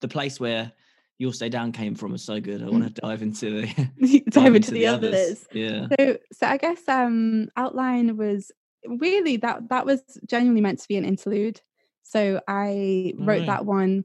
[0.00, 0.72] the place where
[1.18, 2.62] You'll Stay Down came from was so good.
[2.62, 5.46] I want to dive into the dive into the others.
[5.52, 5.88] Yeah.
[5.98, 8.52] So, so I guess um, outline was
[8.86, 11.60] really that that was genuinely meant to be an interlude.
[12.04, 13.46] So I wrote Right.
[13.46, 14.04] that one,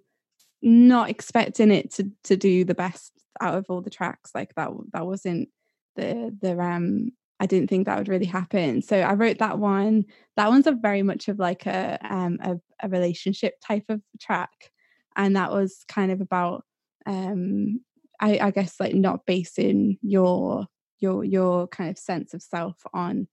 [0.62, 4.32] not expecting it to to do the best out of all the tracks.
[4.34, 5.50] Like that that wasn't
[5.96, 7.12] the the um.
[7.40, 8.82] I didn't think that would really happen.
[8.82, 10.06] So I wrote that one.
[10.38, 14.72] That one's a very much of like a um a, a relationship type of track,
[15.16, 16.64] and that was kind of about
[17.06, 17.82] um
[18.20, 20.68] I, I guess like not basing your
[21.00, 23.28] your your kind of sense of self on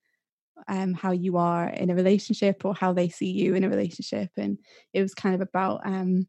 [0.69, 4.31] um how you are in a relationship or how they see you in a relationship
[4.37, 4.59] and
[4.93, 6.27] it was kind of about um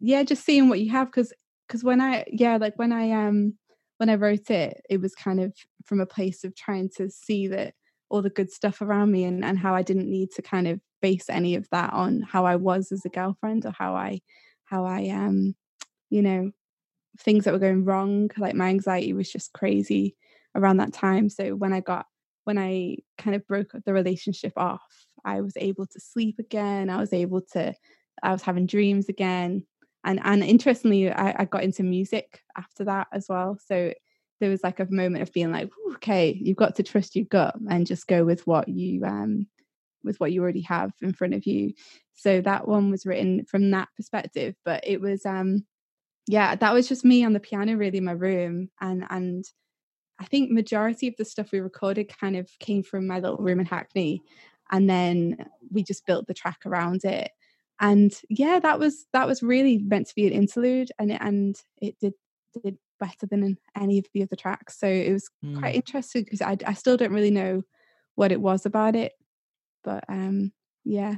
[0.00, 1.32] yeah just seeing what you have because
[1.66, 3.54] because when i yeah like when i um
[3.98, 7.46] when i wrote it it was kind of from a place of trying to see
[7.46, 7.74] that
[8.08, 10.80] all the good stuff around me and, and how i didn't need to kind of
[11.02, 14.20] base any of that on how i was as a girlfriend or how i
[14.64, 15.54] how i um
[16.10, 16.50] you know
[17.18, 20.16] things that were going wrong like my anxiety was just crazy
[20.54, 21.28] around that time.
[21.28, 22.06] So when i got
[22.44, 26.96] when i kind of broke the relationship off i was able to sleep again i
[26.96, 27.74] was able to
[28.22, 29.64] i was having dreams again.
[30.04, 33.58] And and interestingly i, I got into music after that as well.
[33.66, 33.92] So
[34.40, 37.54] there was like a moment of being like okay you've got to trust your gut
[37.70, 39.46] and just go with what you um
[40.04, 41.72] with what you already have in front of you.
[42.14, 45.64] So that one was written from that perspective but it was um
[46.26, 49.44] yeah that was just me on the piano really in my room and and
[50.20, 53.60] i think majority of the stuff we recorded kind of came from my little room
[53.60, 54.22] in hackney
[54.70, 55.36] and then
[55.70, 57.30] we just built the track around it
[57.80, 61.56] and yeah that was that was really meant to be an interlude and it, and
[61.78, 62.14] it did
[62.64, 65.76] did better than any of the other tracks so it was quite Mm.
[65.76, 67.62] interesting because I, I still don't really know
[68.14, 69.12] what it was about it
[69.84, 70.52] but um
[70.84, 71.16] yeah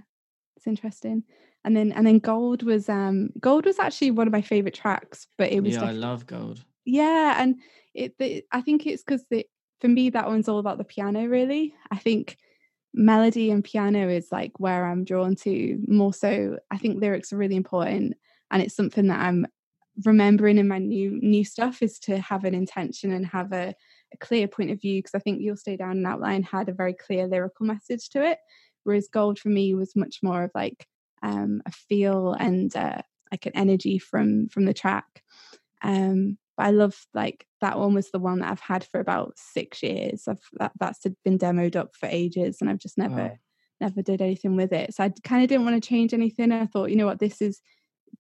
[0.59, 1.23] it's interesting.
[1.64, 5.27] And then and then gold was um gold was actually one of my favorite tracks
[5.37, 6.64] but it was Yeah, I love gold.
[6.85, 7.57] yeah and
[7.94, 9.25] it the, i think it's because
[9.81, 11.75] for me that one's all about the piano really.
[11.90, 12.37] I think
[12.94, 16.59] melody and piano is like where i'm drawn to more so.
[16.71, 18.14] I think lyrics are really important
[18.51, 19.47] and it's something that i'm
[20.05, 23.75] remembering in my new new stuff is to have an intention and have a,
[24.14, 26.73] a clear point of view because i think you'll stay down and outline had a
[26.73, 28.38] very clear lyrical message to it
[28.88, 30.88] whereas gold for me was much more of like
[31.22, 35.22] um a feel and uh, like an energy from from the track
[35.83, 39.35] um but i love like that one was the one that i've had for about
[39.37, 40.27] six years.
[40.29, 43.38] I've that, that's been demoed up for ages and i've just never Wow.
[43.81, 44.94] never did anything with it.
[44.94, 46.51] So i kind of didn't want to change anything.
[46.51, 47.20] I thought you know what?
[47.20, 47.61] This is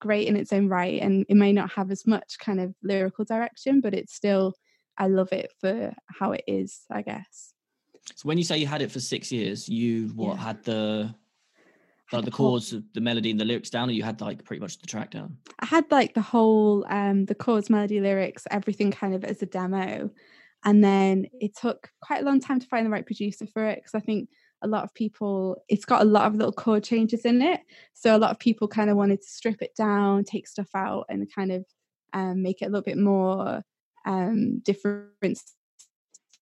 [0.00, 3.24] great in its own right and it may not have as much kind of lyrical
[3.24, 4.54] direction but it's still
[4.98, 7.54] i love it for how it is i guess
[8.14, 10.42] So when you say you had it for six years, you what Yeah.
[10.42, 11.14] had the
[12.12, 14.78] like the chords, the melody, and the lyrics down, or you had like pretty much
[14.78, 15.36] the track down?
[15.60, 19.46] I had like the whole um the chords, melody, lyrics, everything kind of as a
[19.46, 20.10] demo.
[20.64, 23.76] And then it took quite a long time to find the right producer for it
[23.76, 24.28] because I think
[24.62, 27.60] a lot of people it's got a lot of little chord changes in it.
[27.92, 31.06] So a lot of people kind of wanted to strip it down, take stuff out
[31.08, 31.64] and kind of
[32.14, 33.62] um make it a little bit more
[34.06, 35.10] um different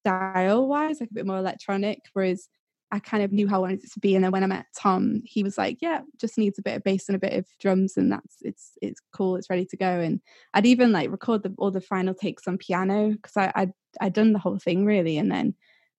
[0.06, 2.00] style wise, like a bit more electronic.
[2.12, 2.48] Whereas
[2.92, 4.14] I kind of knew how I wanted it to be.
[4.14, 6.84] And then when I met Tom, he was like, Yeah, just needs a bit of
[6.84, 10.00] bass and a bit of drums and that's it's it's cool, it's ready to go.
[10.00, 10.20] And
[10.54, 14.12] I'd even like record the all the final takes on piano because I I'd I'd
[14.12, 15.54] done the whole thing really and then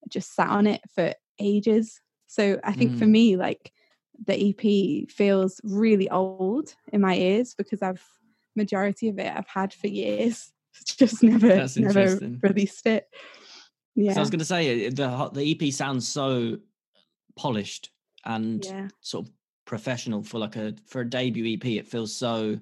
[0.10, 2.00] just sat on it for ages.
[2.28, 3.12] So I think for Mm.
[3.12, 3.72] me, like
[4.26, 8.04] the EP feels really old in my ears because I've
[8.56, 10.52] majority of it I've had for years.
[10.86, 13.08] Just never never released it.
[13.97, 14.13] Yeah.
[14.15, 16.60] I was going to say uh, the the EP sounds so
[17.36, 17.89] polished
[18.25, 18.88] and yeah.
[19.01, 19.33] sort of
[19.65, 21.65] professional for like a for a debut EP.
[21.65, 22.60] It feels so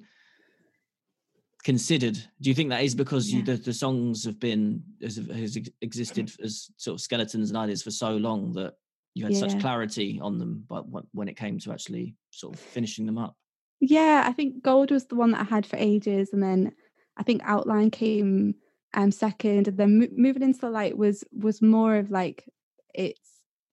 [1.65, 2.17] considered.
[2.39, 3.39] Do you think that is because Yeah.
[3.39, 7.84] you, the, the songs have been has, has existed as sort of skeletons and ideas
[7.84, 8.76] for so long that
[9.13, 13.06] you had such clarity on them, but when it came to actually sort of finishing
[13.06, 13.36] them up?
[13.80, 16.74] Yeah, I think gold was the one that I had for ages, and then
[17.17, 18.56] I think outline came
[18.96, 22.46] um second, and then Mo- moving into the light was was more of like
[22.94, 23.20] it's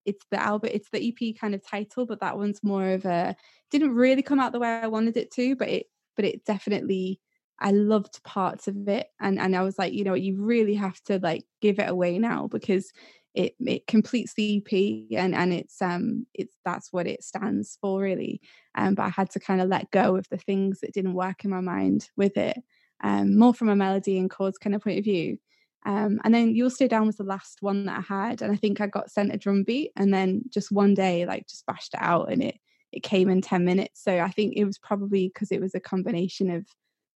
[0.05, 3.37] it's the album, it's the EP kind of title, but that one's more of a
[3.71, 7.21] didn't really come out the way I wanted it to, but it but it definitely
[7.61, 11.01] I loved parts of it, and and I was like, you know, you really have
[11.05, 12.93] to like give it away now because
[13.35, 18.01] it it completes the EP and and it's um it's that's what it stands for
[18.03, 18.41] really.
[18.77, 21.45] Um, but I had to kind of let go of the things that didn't work
[21.45, 22.59] in my mind with it,
[23.03, 25.38] um, more from a melody and chords kind of point of view.
[25.85, 28.57] Um, and then You'll Stay Down was the last one that I had, and I
[28.57, 31.95] think I got sent a drum beat, and then just one day, like, just bashed
[31.95, 32.57] it out, and it
[32.93, 34.03] it came in ten minutes.
[34.03, 36.67] So I think it was probably because it was a combination of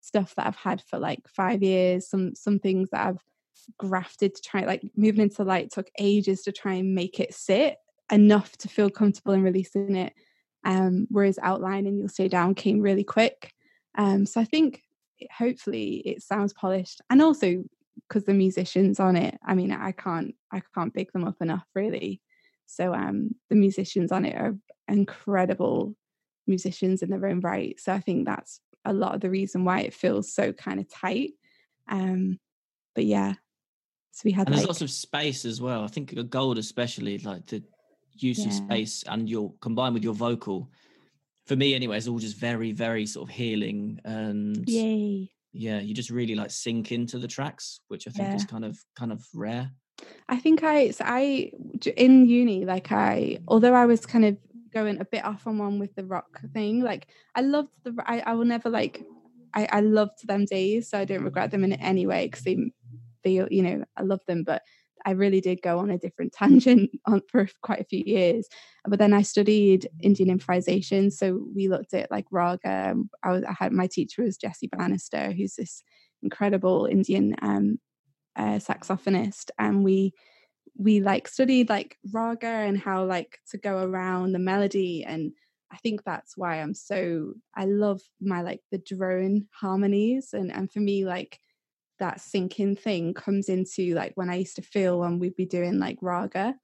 [0.01, 3.23] stuff that I've had for like five years, some some things that I've
[3.79, 7.79] grafted to try, like moving into light took ages to try and make it sit
[8.11, 10.13] enough to feel comfortable in releasing it
[10.65, 13.53] um, whereas outline and you'll stay down came really quick
[13.97, 14.83] um, so i think
[15.19, 17.65] it- hopefully it sounds polished and also
[18.09, 21.65] because the musicians on it i mean i can't i can't big them up enough
[21.75, 22.21] really
[22.67, 24.57] so um the musicians on it are
[24.89, 25.95] incredible
[26.47, 29.81] musicians in their own right so i think that's a lot of the reason why
[29.81, 31.33] it feels so kind of tight
[31.89, 32.39] um
[32.95, 33.35] but yeah
[34.13, 35.85] so we had And there's lots of space as well.
[35.85, 37.63] I think a gold, especially like the
[38.15, 40.71] use of space and your combined with your vocal,
[41.47, 45.95] for me anyway, it's all just very, very sort of healing and yay yeah, you
[45.95, 49.27] just really like sink into the tracks, which I think is kind of kind of
[49.35, 49.71] rare.
[50.29, 51.53] I think I so I
[51.97, 54.37] in uni like I although I was kind of
[54.73, 58.21] going a bit off on one with the rock thing like I loved the I,
[58.21, 59.03] I will never like
[59.55, 62.59] I I loved them days so I don't regret them in any way because they
[63.25, 64.63] they you know I love them but
[65.07, 68.47] I really did go on a different tangent on for quite a few years
[68.85, 73.55] but then I studied Indian improvisation so we looked at like raga I was I
[73.59, 75.83] had my teacher was Jesse Bannister who's this
[76.23, 77.79] incredible Indian um
[78.37, 80.13] uh, saxophonist and we
[80.79, 85.33] we like studied like raga and how like to go around the melody and
[85.73, 90.71] i think that's why i'm so i love my like the drone harmonies and and
[90.71, 91.41] for me like
[91.99, 95.79] that sinking thing comes into like when i used to feel when we'd be doing
[95.79, 96.55] like raga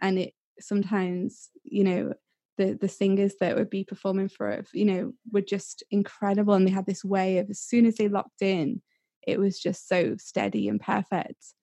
[0.00, 2.12] and it sometimes you know
[2.58, 6.66] the the singers that would be performing for it you know were just incredible and
[6.66, 8.80] they had this way of as soon as they locked in
[9.26, 11.54] it was just so steady and perfect.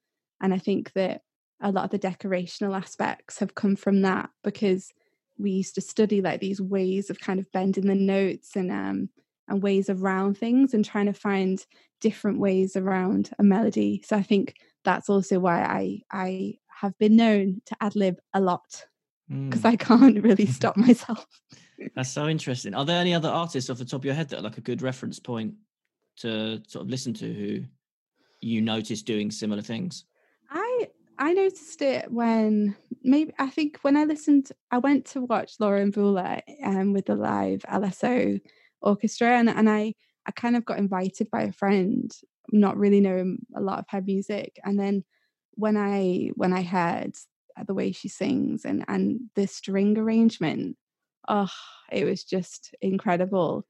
[0.41, 1.21] And I think that
[1.61, 4.91] a lot of the decorational aspects have come from that because
[5.37, 9.09] we used to study like these ways of kind of bending the notes and um
[9.49, 11.65] and ways around things and trying to find
[12.01, 14.01] different ways around a melody.
[14.05, 18.39] So I think that's also why I I have been known to ad lib a
[18.41, 18.85] lot
[19.49, 21.27] because Mm, I can't really stop myself.
[21.95, 22.73] that's so interesting.
[22.73, 24.61] Are there any other artists off the top of your head that are like a
[24.61, 25.55] good reference point
[26.17, 27.63] to sort of listen to who
[28.41, 30.05] you notice doing similar things?
[30.49, 35.55] I I noticed it when maybe I think when I listened, I went to watch
[35.59, 38.39] Laura Mvula um, with the live LSO
[38.81, 39.93] orchestra, and and I
[40.25, 42.11] I kind of got invited by a friend,
[42.51, 45.03] not really knowing a lot of her music, and then
[45.55, 47.15] when I when I heard
[47.57, 50.77] uh, the way she sings and and the string arrangement,
[51.27, 51.51] oh,
[51.91, 53.65] it was just incredible.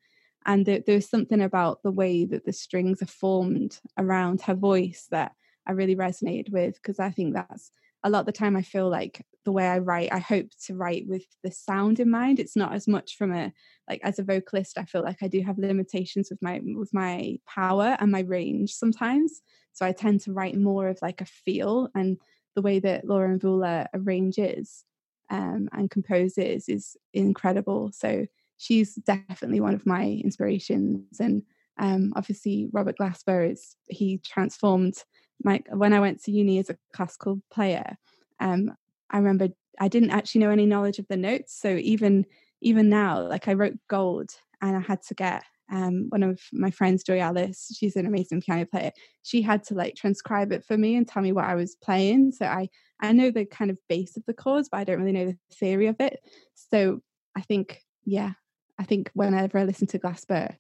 [0.45, 4.55] And there, there was something about the way that the strings are formed around her
[4.55, 5.33] voice that
[5.67, 7.71] I really resonated with because I think that's
[8.03, 10.75] a lot of the time I feel like the way I write, I hope to
[10.75, 12.39] write with the sound in mind.
[12.39, 13.51] It's not as much from a
[13.89, 17.37] like as a vocalist, I feel like I do have limitations with my with my
[17.47, 19.41] power and my range sometimes.
[19.73, 22.17] So I tend to write more of like a feel and
[22.55, 24.83] the way that Laura Mvula arranges
[25.29, 27.91] um, and composes is incredible.
[27.93, 28.25] So
[28.57, 31.43] she's definitely one of my inspirations and
[31.79, 34.95] um, obviously Robert Glasper is he transformed
[35.43, 37.97] my when I went to uni as a classical player,
[38.39, 38.71] um,
[39.09, 39.49] I remember
[39.79, 41.59] I didn't actually know any knowledge of the notes.
[41.59, 42.25] So even
[42.61, 44.31] even now, like I wrote gold
[44.61, 48.41] and I had to get um, one of my friends, Joy Alice, she's an amazing
[48.41, 48.91] piano player.
[49.23, 52.31] She had to like transcribe it for me and tell me what I was playing.
[52.31, 52.69] So I
[53.01, 55.37] I know the kind of base of the chords, but I don't really know the
[55.55, 56.19] theory of it.
[56.53, 57.01] So
[57.35, 58.33] I think, yeah,
[58.77, 60.55] I think whenever I listen to Glasper,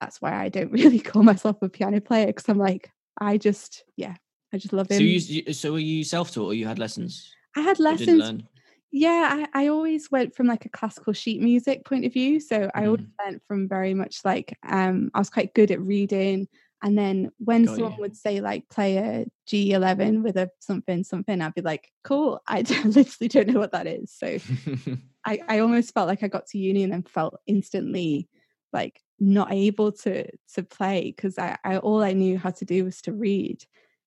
[0.00, 3.84] that's why I don't really call myself a piano player because I'm like, I just,
[3.96, 4.14] yeah,
[4.52, 4.98] I just love him.
[4.98, 7.30] So you, you so were you self-taught or you had lessons?
[7.56, 8.44] I had lessons.
[8.92, 12.40] Yeah, I, I always went from like a classical sheet music point of view.
[12.40, 13.24] So I always Mm.
[13.24, 16.48] went from very much like um I was quite good at reading
[16.82, 18.00] And then when Got someone you.
[18.00, 22.40] would say like play a G11 with a something something, I'd be like, cool.
[22.46, 24.12] I literally don't know what that is.
[24.12, 24.38] So
[25.26, 28.28] I, I almost felt like I got to uni and then felt instantly
[28.72, 32.84] like not able to to play because I, I all I knew how to do
[32.84, 33.64] was to read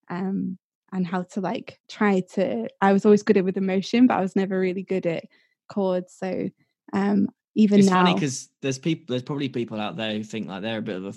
[0.09, 0.57] um
[0.91, 4.22] and how to like try to I was always good at with emotion but I
[4.22, 5.26] was never really good at
[5.68, 6.49] chords so
[6.93, 10.47] um even it's now funny because there's people there's probably people out there who think
[10.47, 11.14] like they're a bit of a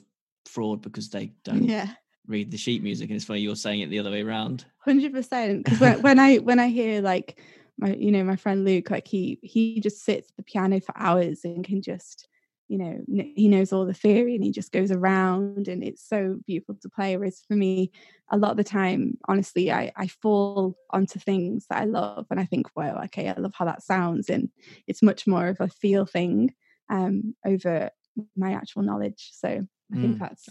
[0.47, 1.88] fraud because they don't yeah
[2.26, 5.12] read the sheet music and it's funny you're saying it the other way around hundred
[5.12, 5.64] percent.
[5.64, 7.40] Because when, when I when I hear like
[7.76, 10.97] my you know my friend Luke, like he he just sits at the piano for
[10.97, 12.28] hours and can just
[12.69, 16.39] you know he knows all the theory and he just goes around and it's so
[16.47, 17.17] beautiful to play.
[17.17, 17.93] Whereas for me,
[18.31, 22.41] a lot of the time, honestly, I I fall onto things that I love and
[22.41, 24.51] I think, wow, okay, I love how that sounds, and
[24.87, 26.55] it's much more of a feel thing
[26.91, 27.91] um over
[28.37, 29.31] my actual knowledge.
[29.33, 29.49] So
[29.93, 30.21] I think Mm.
[30.21, 30.49] that's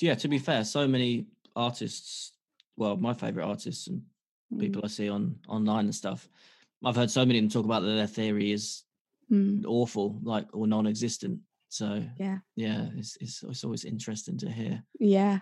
[0.00, 2.32] yeah to be fair so many artists
[2.76, 4.02] well my favorite artists and
[4.52, 6.28] mm, people i see on online and stuff
[6.84, 8.84] i've heard so many of them talk about that their theory is
[9.30, 11.38] mm, awful like or non-existent
[11.70, 15.38] so yeah yeah it's, it's, it's always interesting to hear yeah.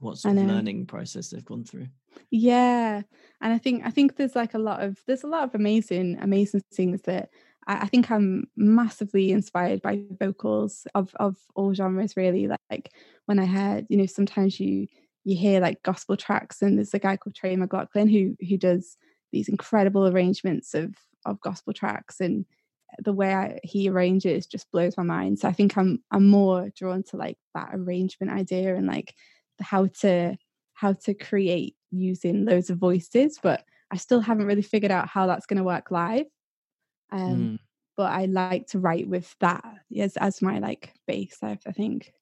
[0.00, 1.86] what sort of learning process they've gone through
[2.30, 3.02] Yeah,
[3.40, 6.18] and I think I think there's like a lot of there's a lot of amazing
[6.20, 7.30] amazing things that
[7.66, 12.46] I, I think I'm massively inspired by vocals of of all genres really.
[12.46, 12.92] Like, like
[13.26, 14.86] when I heard you know sometimes you
[15.24, 18.96] you hear like gospel tracks and there's a guy called Trey McLaughlin who who does
[19.32, 20.94] these incredible arrangements of
[21.26, 22.44] of gospel tracks and
[22.98, 25.38] the way I, he arranges just blows my mind.
[25.38, 29.14] So I think I'm I'm more drawn to like that arrangement idea and like
[29.60, 30.36] how to
[30.74, 35.26] how to create using loads of voices, but I still haven't really figured out how
[35.26, 36.26] that's going to work live.
[37.12, 37.58] Um, Mm.
[37.96, 39.62] But I like to write with that
[39.98, 41.38] as as my like base.
[41.42, 42.12] I, I think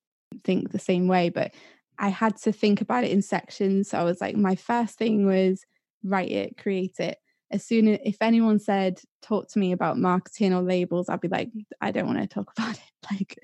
[0.44, 1.54] think the same way, but
[1.98, 3.90] I had to think about it in sections.
[3.90, 5.64] So I was like, my first thing was
[6.02, 7.18] write it, create it.
[7.50, 11.28] As soon as if anyone said talk to me about marketing or labels, I'd be
[11.28, 13.10] like, I don't want to talk about it.
[13.10, 13.38] Like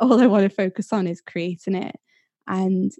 [0.00, 1.96] all I want to focus on is creating it.
[2.46, 2.92] And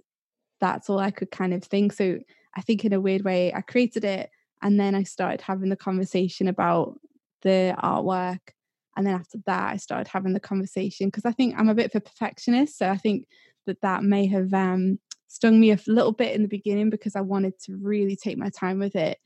[0.59, 1.93] that's all I could kind of think.
[1.93, 2.19] So
[2.55, 4.29] I think in a weird way, I created it
[4.61, 6.99] and then I started having the conversation about
[7.43, 8.39] the artwork.
[8.95, 11.93] And then after that, I started having the conversation because I think I'm a bit
[11.93, 12.79] of a perfectionist.
[12.79, 13.27] So I think
[13.67, 14.97] that that may have um,
[15.27, 18.49] stung me a little bit in the beginning because I wanted to really take my
[18.49, 19.19] time with it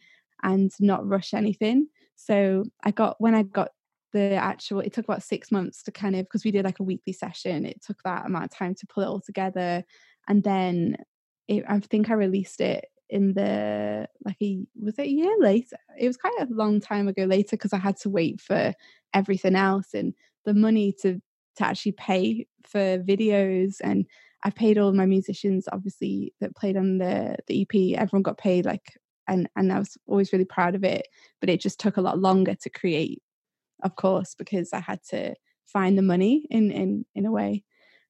[0.43, 1.87] and not rush anything.
[2.15, 3.69] So I got, when I got
[4.13, 6.83] the actual, it took about six months to kind of, because we did like a
[6.83, 9.83] weekly session, it took that amount of time to pull it all together.
[10.27, 10.97] And then
[11.47, 15.75] it, I think I released it in the like a was it a year later
[15.99, 18.73] it was quite a long time ago later because i had to wait for
[19.13, 20.13] everything else and
[20.45, 21.21] the money to
[21.57, 24.05] to actually pay for videos and
[24.43, 28.65] i paid all my musicians obviously that played on the the ep everyone got paid
[28.65, 28.97] like
[29.28, 31.07] and and i was always really proud of it
[31.39, 33.22] but it just took a lot longer to create
[33.84, 35.34] of course because i had to
[35.72, 37.63] find the money in in in a way.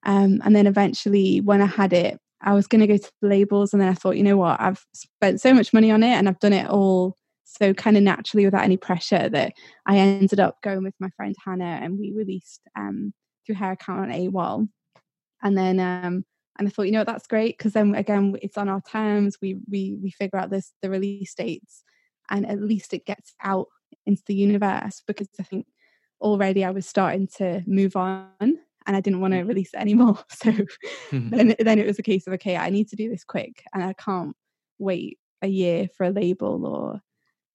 [0.03, 3.27] Um and then eventually when i had it I was going to go to the
[3.27, 6.13] labels, and then I thought, you know what, I've spent so much money on it,
[6.13, 9.53] and I've done it all so kind of naturally without any pressure that
[9.85, 13.13] I ended up going with my friend Hannah, and we released um,
[13.45, 14.67] through her account on AWAL,
[15.43, 16.25] and then um,
[16.61, 17.57] and I thought, you know, what, that's great.
[17.57, 19.37] Because then again, it's on our terms.
[19.41, 21.83] We we we figure out this the release dates,
[22.29, 23.65] and at least it gets out
[24.05, 25.65] into the universe because I think
[26.21, 30.19] already I was starting to move on and I didn't want to release it anymore.
[30.29, 30.53] So
[31.11, 33.83] then, then it was a case of okay, I need to do this quick, and
[33.83, 34.35] I can't
[34.77, 37.01] wait a year for a label or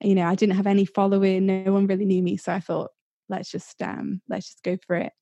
[0.01, 2.91] you know, I didn't have any following, no one really knew me, so I thought
[3.29, 5.13] let's just um let's just go for it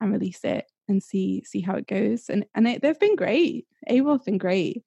[0.00, 2.28] and release it and see see how it goes.
[2.28, 3.66] And and it, they've been great.
[3.88, 4.82] AWAL's been great.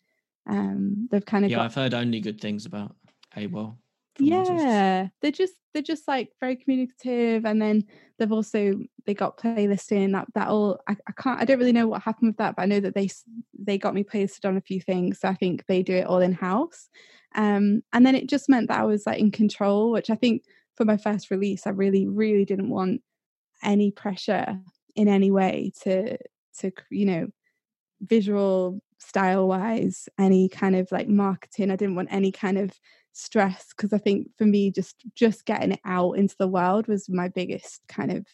[0.48, 2.96] Um, they've kind of yeah got i've heard only good things about
[3.36, 3.78] AWAL
[4.16, 4.64] from artists.
[4.64, 7.84] yeah they're just they're just like very communicative and then
[8.18, 8.74] they've also
[9.06, 12.30] they got playlisting that that all I, I can't i don't really know what happened
[12.30, 13.10] with that but i know that they
[13.58, 16.20] they got me playlisted on a few things so i think they do it all
[16.20, 16.90] in house
[17.36, 20.44] um and then it just meant that i was like in control which i think
[20.78, 23.02] for my first release i really really didn't want
[23.64, 24.60] any pressure
[24.96, 26.18] in any way to
[26.60, 27.28] to you know
[28.02, 31.72] visual style wise any kind of like marketing.
[31.72, 32.72] I didn't want any kind of
[33.18, 37.08] stress because i think for me just just getting it out into the world was
[37.08, 38.26] my biggest kind of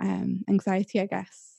[0.00, 1.54] um anxiety i guess.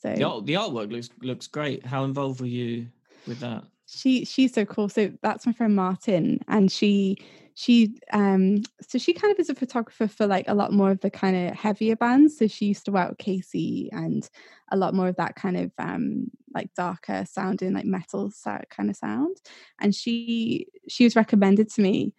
[0.00, 1.84] So the, art, the artwork looks looks great.
[1.84, 2.86] How involved were you
[3.26, 3.64] with that?
[3.86, 4.88] She she's so cool.
[4.88, 7.18] So that's my friend martin and she
[7.58, 11.00] she um so she kind of is a photographer for like a lot more of
[11.00, 14.30] the kind of heavier bands so she used to work with casey and
[14.70, 18.30] a lot more of that kind of um like darker sounding like metal
[18.70, 19.36] kind of sound
[19.80, 22.14] and she she was recommended to me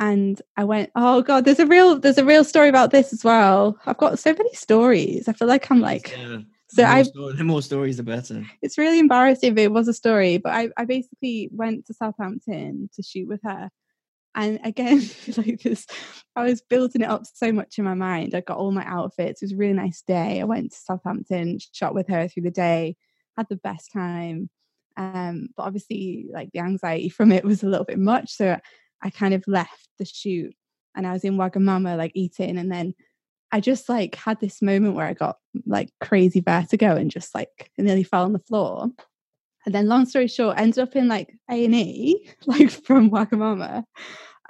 [0.00, 3.22] and I went, oh god, there's a real there's a real story about this as
[3.22, 3.78] well.
[3.86, 5.28] I've got so many stories.
[5.28, 6.38] I feel like I'm like yeah.
[6.68, 8.44] So the I story, the more stories the better.
[8.60, 10.38] It's really embarrassing, but it was a story.
[10.38, 13.70] But I, I basically went to Southampton to shoot with her.
[14.34, 15.02] And again,
[15.36, 15.86] like this,
[16.36, 18.34] I was building it up so much in my mind.
[18.34, 19.42] I got all my outfits.
[19.42, 20.40] It was a really nice day.
[20.40, 22.96] I went to Southampton, shot with her through the day,
[23.36, 24.50] had the best time.
[24.96, 28.30] Um, but obviously, like the anxiety from it was a little bit much.
[28.32, 28.58] So
[29.02, 30.54] I kind of left the shoot
[30.94, 32.58] and I was in Wagamama, like eating.
[32.58, 32.94] And then
[33.52, 37.70] I just like had this moment where I got like crazy vertigo and just like
[37.78, 38.88] nearly fell on the floor.
[39.66, 43.84] And then long story short, ended up in like A and E, like from Wagamama.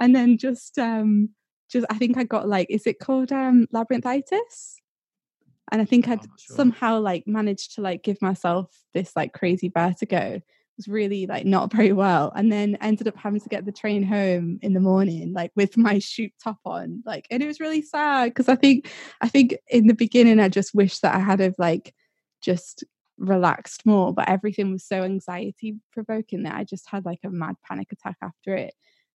[0.01, 1.31] And then just um
[1.71, 4.75] just I think I got like, is it called um labyrinthitis?
[5.73, 6.57] And I think I'd sure.
[6.57, 10.43] somehow like managed to like give myself this like crazy vertigo It
[10.77, 14.03] was really like not very well and then ended up having to get the train
[14.03, 17.81] home in the morning like with my shoot top on like and it was really
[17.81, 18.91] sad because i think
[19.23, 21.95] i think in the beginning i just wish that i had of like
[22.43, 22.85] just
[23.19, 27.55] relaxed more but everything was so anxiety provoking that i just had like a mad
[27.67, 28.75] panic attack after it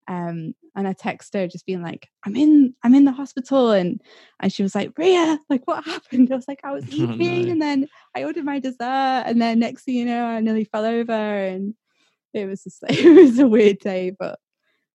[0.09, 3.71] um, and I texted her just being like, I'm in, I'm in the hospital.
[3.71, 4.01] And,
[4.39, 6.31] and she was like, Ria, like what happened?
[6.31, 7.51] I was like, I was eating oh, no.
[7.51, 8.79] and then I ordered my dessert.
[9.27, 11.75] And then next thing you know, I nearly fell over and
[12.33, 14.39] it was just like, it was a weird day, but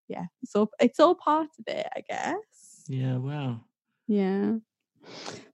[0.08, 2.84] yeah, it's all, it's all part of it, I guess.
[2.88, 3.16] Yeah.
[3.18, 3.60] Wow.
[4.08, 4.54] Yeah.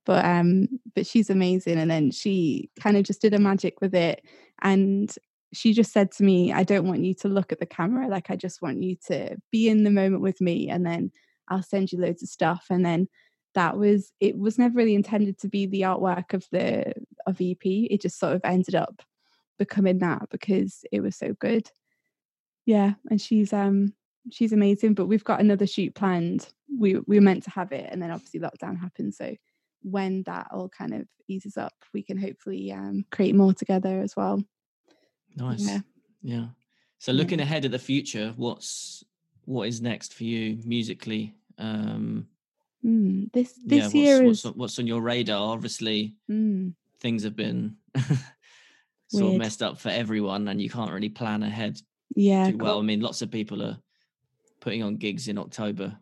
[0.06, 1.78] But, um, but she's amazing.
[1.78, 4.22] And then she kind of just did a magic with it.
[4.62, 5.14] And
[5.52, 8.08] she just said to me, I don't want you to look at the camera.
[8.08, 10.68] Like, I just want you to be in the moment with me.
[10.68, 11.10] And then
[11.48, 12.66] I'll send you loads of stuff.
[12.70, 13.08] And then
[13.54, 16.92] that was, it was never really intended to be the artwork of the,
[17.26, 17.64] of EP.
[17.64, 19.02] It just sort of ended up
[19.58, 21.68] becoming that because it was so good.
[22.64, 22.94] Yeah.
[23.10, 23.94] And she's, um,
[24.30, 26.48] she's amazing, but we've got another shoot planned.
[26.78, 27.88] We, we were meant to have it.
[27.90, 29.14] And then obviously lockdown happened.
[29.14, 29.34] So
[29.82, 34.16] when that all kind of eases up, we can hopefully um, create more together as
[34.16, 34.42] well.
[35.36, 35.66] Nice.
[35.66, 35.80] Yeah.
[36.22, 36.46] yeah.
[36.98, 37.44] So looking yeah.
[37.44, 39.04] ahead at the future, what's
[39.46, 41.34] what is next for you musically?
[41.58, 42.26] Um
[42.84, 45.52] mm, this this yeah, year what's, is what's on your radar?
[45.52, 46.74] Obviously, mm.
[47.00, 49.34] things have been sort Weird.
[49.34, 51.80] of messed up for everyone, and you can't really plan ahead.
[52.14, 52.50] Yeah.
[52.50, 53.78] well, I mean, lots of people are
[54.60, 55.96] putting on gigs in October.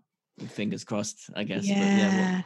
[0.49, 1.67] Fingers crossed, I guess.
[1.67, 1.75] Yeah.
[1.75, 2.43] But yeah,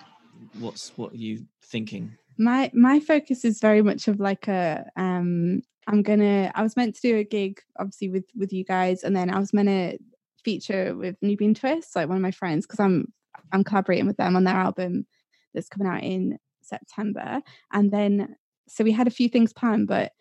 [0.54, 2.16] what, what's what are you thinking?
[2.38, 6.52] My my focus is very much of like a um I'm gonna.
[6.54, 9.38] I was meant to do a gig, obviously with with you guys, and then I
[9.38, 9.98] was meant to
[10.44, 13.12] feature with Nubiyan Twist, like one of my friends, because I'm
[13.52, 15.06] I'm collaborating with them on their album
[15.52, 17.40] that's coming out in September.
[17.72, 18.36] And then
[18.68, 20.12] so we had a few things planned, but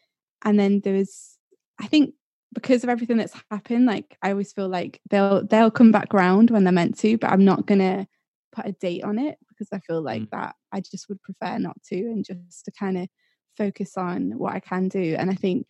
[0.44, 1.38] and then there was
[1.80, 2.16] I think
[2.54, 6.52] because of everything that's happened, like I always feel like they'll they'll come back round
[6.52, 8.08] when they're meant to, but I'm not gonna
[8.52, 10.30] put a date on it because I feel like mm.
[10.32, 13.08] that I just would prefer not to and just to kind of
[13.58, 15.16] focus on what I can do.
[15.18, 15.68] And I think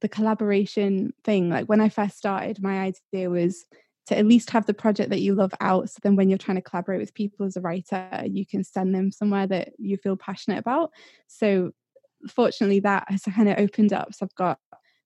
[0.00, 2.80] the collaboration thing, like when I first started, my
[3.12, 3.64] idea was
[4.06, 5.88] to at least have the project that you love out.
[5.88, 8.94] So then when you're trying to collaborate with people as a writer, you can send
[8.94, 10.90] them somewhere that you feel passionate about.
[11.28, 11.72] So
[12.28, 14.12] fortunately that has kind of opened up.
[14.12, 14.58] So I've got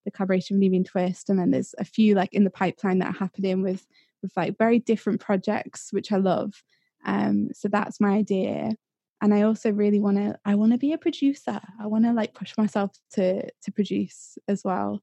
[0.07, 3.19] the collaboration with Twist, and then there's a few like in the pipeline that are
[3.19, 3.87] happening with
[4.23, 6.63] with like very different projects, which I love.
[7.05, 8.77] Um, so that's my idea
[9.21, 12.13] and i also really want to i want to be a producer i want to
[12.13, 15.03] like push myself to to produce as well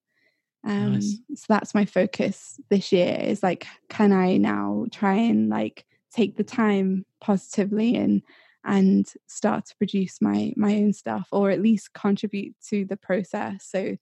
[0.65, 1.17] um nice.
[1.35, 6.37] so that's my focus this year is like can i now try and like take
[6.37, 8.21] the time positively and
[8.65, 13.65] and start to produce my my own stuff or at least contribute to the process
[13.69, 13.97] so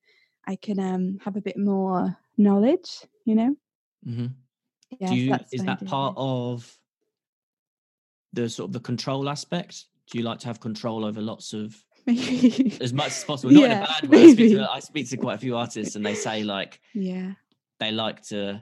[0.47, 3.55] i can um have a bit more knowledge you know
[4.07, 4.27] mm-hmm.
[4.99, 6.77] yeah, you, is that part of
[8.33, 11.75] the sort of the control aspect do you like to have control over lots of
[12.07, 13.53] as much as possible?
[13.53, 14.23] Not yeah, in a bad way.
[14.23, 17.33] I speak, to, I speak, to, quite a few artists, and they say like, yeah,
[17.79, 18.61] they like to,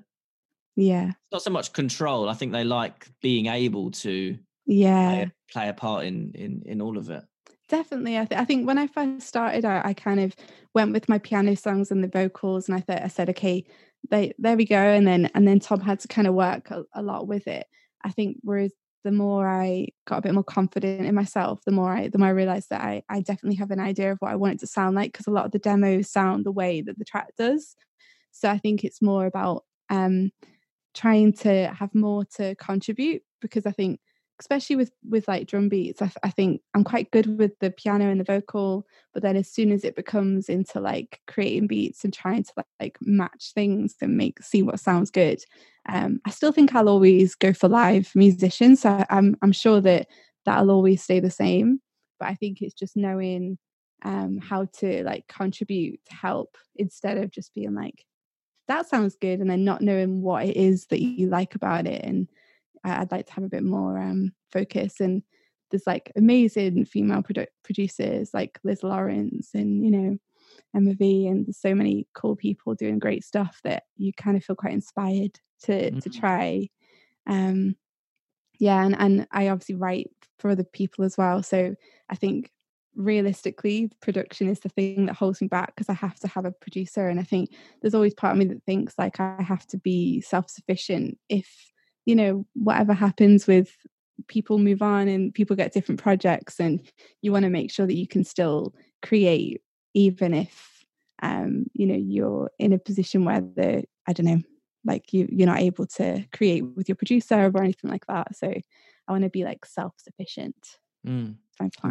[0.76, 2.30] yeah, not so much control.
[2.30, 6.82] I think they like being able to, yeah, play, play a part in in in
[6.82, 7.24] all of it.
[7.70, 10.36] Definitely, I, th- I think when I first started, I, I kind of
[10.74, 13.64] went with my piano songs and the vocals, and I thought I said, okay,
[14.10, 16.84] they there we go, and then and then Tom had to kind of work a,
[16.94, 17.68] a lot with it.
[18.04, 21.92] I think whereas the more I got a bit more confident in myself, the more
[21.92, 24.36] I the more I realized that I, I definitely have an idea of what I
[24.36, 26.98] want it to sound like because a lot of the demos sound the way that
[26.98, 27.76] the track does.
[28.32, 30.32] So I think it's more about um
[30.94, 34.00] trying to have more to contribute because I think
[34.40, 38.10] especially with with like drum beats I, I, think i'm quite good with the piano
[38.10, 42.14] and the vocal but then as soon as it becomes into like creating beats and
[42.14, 45.44] trying to like match things and make see what sounds good
[45.90, 50.08] um i still think i'll always go for live musicians so i'm i'm sure that
[50.46, 51.80] that'll always stay the same
[52.20, 53.58] but i think it's just knowing
[54.06, 58.06] um how to like contribute to help instead of just being like
[58.70, 62.06] that sounds good and then not knowing what it is that you like about it
[62.06, 62.30] and
[62.84, 65.00] I'd like to have a bit more um, focus.
[65.00, 65.24] And
[65.72, 70.18] there's like amazing female produ- producers like Liz Lawrence and you know
[70.76, 74.44] Emma V, and there's so many cool people doing great stuff that you kind of
[74.44, 76.00] feel quite inspired to mm-hmm.
[76.00, 76.70] to try.
[77.28, 77.76] Um,
[78.60, 81.76] yeah, and and I obviously write for other people as well, so
[82.10, 82.52] I think
[82.96, 86.52] realistically production is the thing that holds me back because I have to have a
[86.52, 89.78] producer and I think there's always part of me that thinks like I have to
[89.78, 91.72] be self-sufficient if
[92.10, 93.72] you know whatever happens with
[94.28, 96.82] people move on and people get different projects and
[97.22, 99.62] you want to make sure that you can still create
[99.94, 100.84] even if
[101.22, 104.42] um you know you're in a position where the i don't know
[104.86, 108.48] like you you're not able to create with your producer or anything like that so
[108.48, 111.36] i want to be like self-sufficient mm.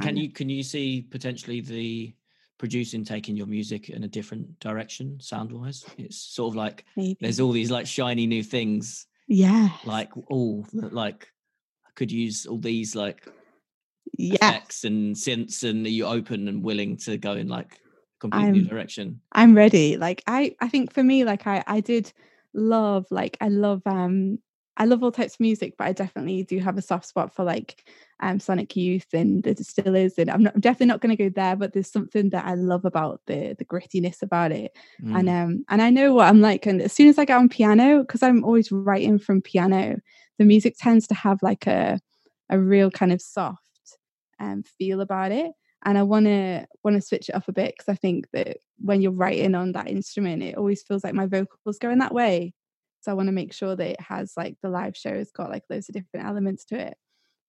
[0.02, 2.12] can you can you see potentially the
[2.58, 7.16] producing taking your music in a different direction sound wise it's sort of like Maybe.
[7.20, 9.68] there's all these like shiny new things yeah.
[9.85, 11.29] Like all like
[11.87, 13.29] I could use all these like
[14.16, 14.37] yes.
[14.37, 17.79] effects and synths and are you open and willing to go in like
[18.20, 19.20] completely new direction?
[19.33, 19.99] I'm ready.
[19.99, 22.11] Like I I think for me, like I I did
[22.55, 24.39] love like I love um
[24.79, 27.45] I love all types of music, but I definitely do have a soft spot for
[27.45, 27.85] like
[28.20, 31.31] um, Sonic Youth and the Distillers, and I'm, not, I'm definitely not going to go
[31.35, 31.57] there.
[31.57, 35.18] But there's something that I love about the the grittiness about it, mm.
[35.18, 36.64] and um and I know what I'm like.
[36.64, 40.01] And as soon as I get on piano, because I'm always writing from piano,
[40.39, 41.99] the music tends to have like a
[42.49, 43.62] a real kind of soft
[44.39, 45.51] um feel about it.
[45.85, 48.59] And I want to want to switch it up a bit because I think that
[48.79, 52.55] when you're writing on that instrument, it always feels like my vocals going that way
[53.01, 55.51] so I want to make sure that it has like the live show has got
[55.51, 56.96] like loads of different elements to it.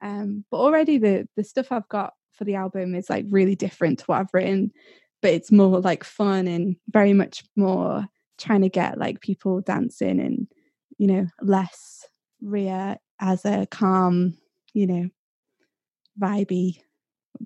[0.02, 4.00] Um, but already the the stuff I've got for the album is like really different
[4.00, 4.72] to what I've written,
[5.22, 10.20] but it's more like fun and very much more trying to get like people dancing
[10.20, 10.48] and
[10.98, 12.08] you know less
[12.42, 14.38] Ria as a calm,
[14.74, 15.10] you know,
[16.20, 16.82] vibey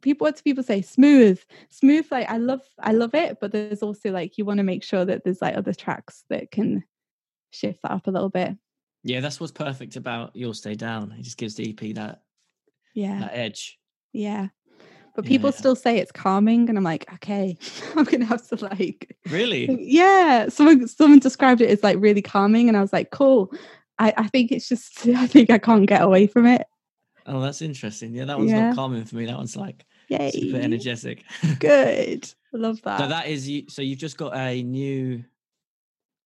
[0.02, 1.40] people what do people say smooth
[1.70, 4.84] smooth like i love i love it but there's also like you want to make
[4.84, 6.84] sure that there's like other tracks that can
[7.54, 8.56] shift that up a little bit.
[9.04, 11.14] Yeah, that's what's perfect about You'll Stay Down.
[11.18, 12.24] It just gives the EP that
[12.94, 13.80] yeah that edge.
[14.14, 14.48] Yeah.
[15.16, 15.58] But people yeah.
[15.58, 17.56] still say it's calming, and I'm like, okay,
[17.96, 20.50] I'm gonna have to like really, yeah.
[20.50, 23.54] Someone someone described it as like really calming, and I was like, cool.
[24.00, 26.66] I I think it's just I think I can't get away from it.
[27.26, 28.14] Oh, that's interesting.
[28.14, 28.70] Yeah, that one's yeah.
[28.70, 29.28] not calming for me.
[29.28, 30.32] That one's like Yay.
[30.32, 31.24] super energetic.
[31.60, 33.00] Good, love that.
[33.00, 33.70] So that is you.
[33.70, 35.24] So you've just got a new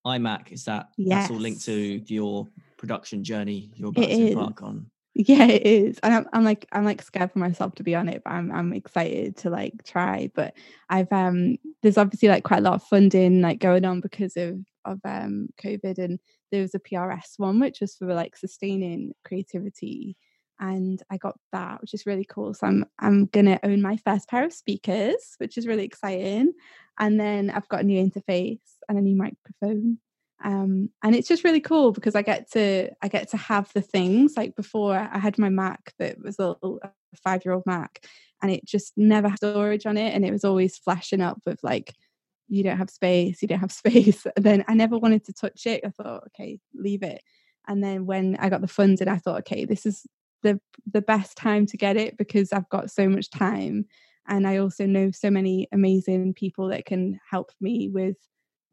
[0.08, 0.52] iMac.
[0.52, 1.24] Is that yes.
[1.24, 2.48] that's all linked to your
[2.78, 4.90] production journey you're about it to embark on?
[5.20, 6.00] Yeah, it is.
[6.04, 8.52] And I'm, I'm like I'm like scared for myself to be on it, but I'm
[8.52, 10.30] I'm excited to like try.
[10.36, 10.54] But
[10.90, 14.60] I've um there's obviously like quite a lot of funding like going on because of
[14.86, 16.20] of um COVID and
[16.52, 20.16] there was a PRS one which was for like sustaining creativity
[20.60, 22.54] and I got that, which is really cool.
[22.54, 26.54] So I'm I'm gonna own my first pair of speakers, which is really exciting.
[27.00, 30.00] And then I've got a new interface and a new microphone.
[30.44, 33.82] Um, and it's just really cool because I get to I get to have the
[33.82, 34.36] things.
[34.38, 36.92] Like before I had my Mac that was a, a
[37.24, 38.06] five year old Mac
[38.42, 41.60] and it just never had storage on it and it was always flashing up with
[41.64, 41.96] like
[42.48, 44.26] you don't have space you don't have space.
[44.36, 45.84] And then I never wanted to touch it.
[45.86, 47.22] I thought okay leave it.
[47.68, 50.06] And then when I got the funding I thought okay this is
[50.44, 50.60] the
[50.92, 53.86] the best time to get it because I've got so much time
[54.28, 58.18] and I also know so many amazing people that can help me with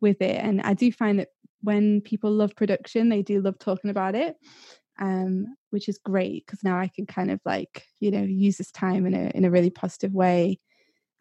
[0.00, 1.28] with it and I do find that
[1.62, 4.36] when people love production they do love talking about it
[5.00, 8.70] um which is great because now I can kind of like you know use this
[8.70, 10.60] time in a in a really positive way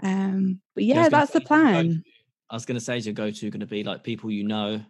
[0.01, 2.03] um but yeah, that's the plan.
[2.49, 4.81] I was going to say is your go-to going to be like people you know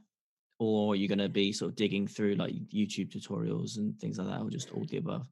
[0.59, 4.27] or you're going to be sort of digging through like YouTube tutorials and things like
[4.27, 5.27] that or just all the above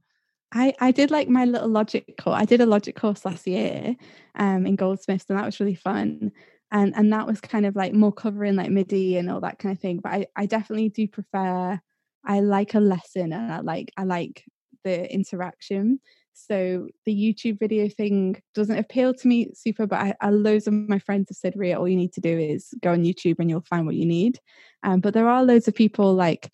[0.54, 2.40] I, I did like my little logic course.
[2.40, 3.96] I did a logic course last year
[4.36, 6.32] um, in Goldsmiths, and that was really fun.
[6.72, 9.76] And and that was kind of like more covering like MIDI and all that kind
[9.76, 10.00] of thing.
[10.02, 11.80] But I, I definitely do prefer.
[12.26, 14.44] I like a lesson, and I like I like
[14.84, 16.00] the interaction.
[16.34, 20.74] So the YouTube video thing doesn't appeal to me super, but I, I loads of
[20.74, 23.50] my friends have said, Ria, all you need to do is go on YouTube and
[23.50, 24.40] you'll find what you need.
[24.84, 26.50] Um, but there are loads of people like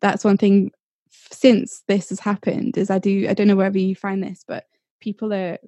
[0.00, 0.70] that's one thing
[1.10, 4.64] since this has happened is I do I don't know whether you find this, but
[5.00, 5.58] people are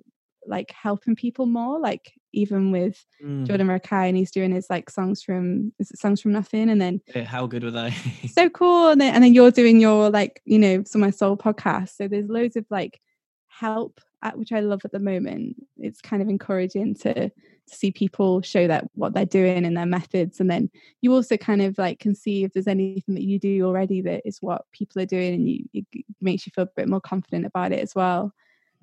[0.46, 1.78] like helping people more.
[1.78, 3.46] Like even with mm.
[3.46, 6.80] Jordan Rakei and he's doing his like songs from is it songs from nothing and
[6.80, 7.94] then yeah, how good were they?
[8.28, 8.90] so cool.
[8.90, 11.90] And then and then you're doing your like, you know, some my soul podcast.
[11.96, 13.00] So there's loads of like
[13.46, 15.56] help at which I love at the moment.
[15.76, 17.30] It's kind of encouraging to
[17.68, 21.62] see people show that what they're doing and their methods and then you also kind
[21.62, 25.00] of like can see if there's anything that you do already that is what people
[25.00, 27.94] are doing and you it makes you feel a bit more confident about it as
[27.94, 28.32] well.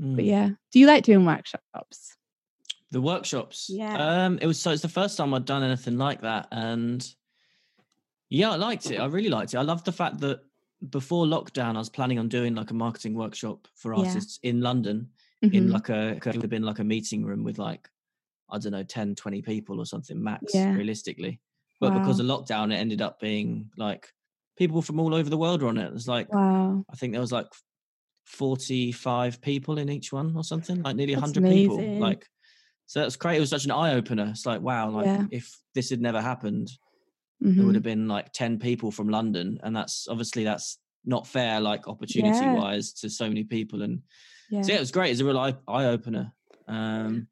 [0.02, 0.16] Mm.
[0.16, 0.50] but yeah.
[0.72, 2.16] Do you like doing workshops?
[2.92, 3.70] The workshops?
[3.70, 4.26] Yeah.
[4.26, 7.08] Um it was so it's the first time i'd done anything like that and
[8.30, 9.00] yeah i liked it.
[9.00, 9.58] I really liked it.
[9.58, 10.42] I loved the fact that
[10.90, 14.52] before lockdown i was planning on doing like a marketing workshop for artists yeah.
[14.52, 15.10] in london
[15.44, 15.56] mm-hmm.
[15.56, 17.90] in like a it would have been like a meeting room with like
[18.50, 20.74] I don't know, 10, 20 people or something max, yeah.
[20.74, 21.40] realistically.
[21.80, 22.00] But wow.
[22.00, 24.10] because of lockdown, it ended up being like
[24.58, 25.92] people from all over the world were on it.
[25.94, 26.84] It's like, wow.
[26.90, 27.48] I think there was like
[28.26, 31.70] 45 people in each one or something, like nearly that's 100 amazing.
[31.70, 32.00] people.
[32.00, 32.26] Like,
[32.86, 33.38] so that's great.
[33.38, 34.28] It was such an eye opener.
[34.30, 35.26] It's like, wow, like yeah.
[35.32, 36.70] if this had never happened,
[37.44, 37.56] mm-hmm.
[37.56, 39.60] there would have been like 10 people from London.
[39.64, 42.54] And that's obviously that's not fair, like opportunity yeah.
[42.54, 43.82] wise to so many people.
[43.82, 44.02] And
[44.50, 44.62] yeah.
[44.62, 45.12] so yeah, it was great.
[45.12, 46.32] It's a real eye, eye opener.
[46.68, 47.28] Um,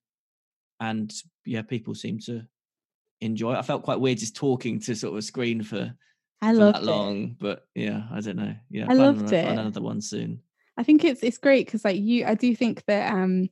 [0.80, 1.14] and
[1.46, 2.46] yeah, people seem to
[3.22, 3.58] enjoy it.
[3.58, 5.94] I felt quite weird just talking to sort of a screen for,
[6.42, 7.40] I for that long, it.
[7.40, 8.56] but yeah, I don't know.
[8.70, 9.46] Yeah, I loved it.
[9.46, 10.42] Another one soon.
[10.78, 13.50] I think it's it's great because like you, I do think that um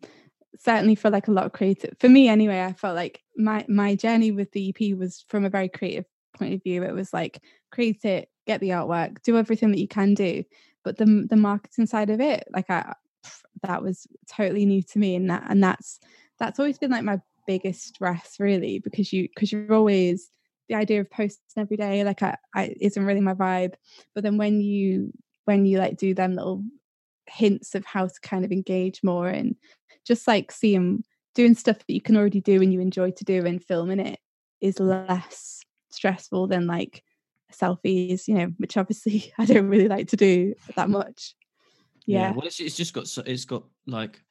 [0.59, 2.63] certainly for like a lot of creative for me anyway.
[2.63, 6.05] I felt like my my journey with the EP was from a very creative
[6.38, 6.84] point of view.
[6.84, 7.41] It was like
[7.72, 10.43] create it, get the artwork, do everything that you can do,
[10.84, 12.93] but the the marketing side of it, like I
[13.63, 15.99] that was totally new to me, and that and that's
[16.41, 20.29] that's always been like my biggest stress really because you because you're always
[20.69, 23.75] the idea of posting every day like I, I isn't really my vibe.
[24.15, 25.13] But then when you
[25.45, 26.63] when you like do them little
[27.27, 29.55] hints of how to kind of engage more and
[30.05, 31.03] just like seeing
[31.35, 34.19] doing stuff that you can already do and you enjoy to do and filming it
[34.59, 35.61] is less
[35.91, 37.03] stressful than like
[37.53, 41.35] selfies you know which obviously i don't really like to do that much.
[42.07, 42.31] Yeah, yeah.
[42.31, 44.21] well it's, it's just got it's got like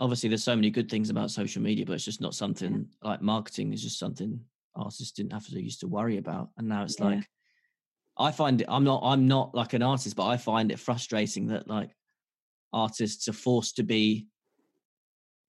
[0.00, 3.20] obviously there's so many good things about social media, but it's just not something like
[3.20, 4.40] marketing is just something
[4.76, 6.50] artists didn't have to used to worry about.
[6.56, 7.06] And now it's yeah.
[7.06, 7.28] like
[8.16, 11.48] I find it I'm not I'm not like an artist, but I find it frustrating
[11.48, 11.90] that like
[12.72, 14.26] artists are forced to be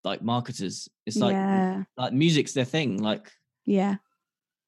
[0.04, 0.88] like marketers.
[1.06, 1.84] It's like yeah.
[1.96, 3.02] like music's their thing.
[3.02, 3.30] Like
[3.66, 3.96] yeah.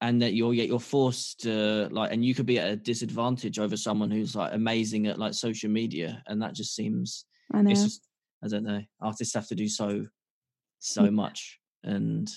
[0.02, 3.58] And that you're yet you're forced to like and you could be at a disadvantage
[3.58, 6.22] over someone who's like amazing at like social media.
[6.26, 7.70] And that just seems I know.
[7.70, 8.09] it's just
[8.42, 8.82] I don't know.
[9.00, 10.06] Artists have to do so
[10.78, 12.30] so much, and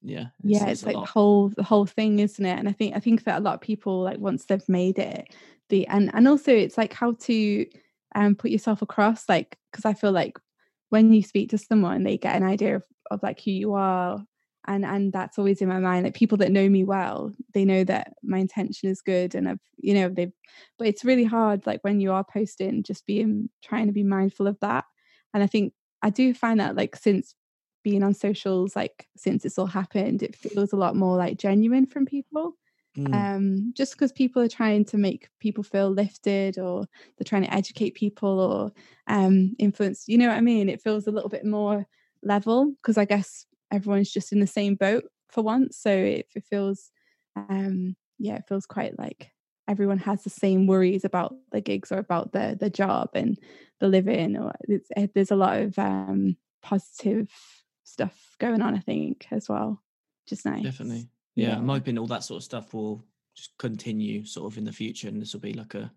[0.00, 2.58] yeah, it's, yeah, it's, it's like the whole the whole thing, isn't it?
[2.58, 5.28] And I think I think that a lot of people like once they've made it,
[5.68, 7.66] the and and also it's like how to
[8.14, 10.38] um put yourself across, like because I feel like
[10.88, 14.24] when you speak to someone, they get an idea of of like who you are
[14.66, 17.84] and and that's always in my mind like people that know me well they know
[17.84, 20.32] that my intention is good and i've you know they've
[20.78, 24.46] but it's really hard like when you are posting just being trying to be mindful
[24.46, 24.84] of that
[25.34, 25.72] and I think
[26.02, 27.34] I do find that like since
[27.82, 31.86] being on socials, like since it's all happened, it feels a lot more like genuine
[31.86, 32.56] from people.
[32.96, 33.14] Mm.
[33.14, 37.54] Um, just because people are trying to make people feel lifted or they're trying to
[37.54, 38.72] educate people or
[39.06, 40.68] um, influence, you know what I mean?
[40.68, 41.86] It feels a little bit more
[42.22, 45.78] level because I guess everyone's just in the same boat for once.
[45.78, 46.90] So it, it feels,
[47.34, 49.30] um, yeah, it feels quite like
[49.72, 53.38] everyone has the same worries about the gigs or about the the job and
[53.80, 54.52] the living or
[54.96, 57.28] eh, there's a lot of um positive
[57.82, 59.82] stuff going on i think as well
[60.28, 60.62] just nice.
[60.62, 61.08] Definitely.
[61.34, 63.04] Yeah, yeah, i'm hoping all that sort of stuff will
[63.34, 65.90] just continue sort of in the future and this will be like a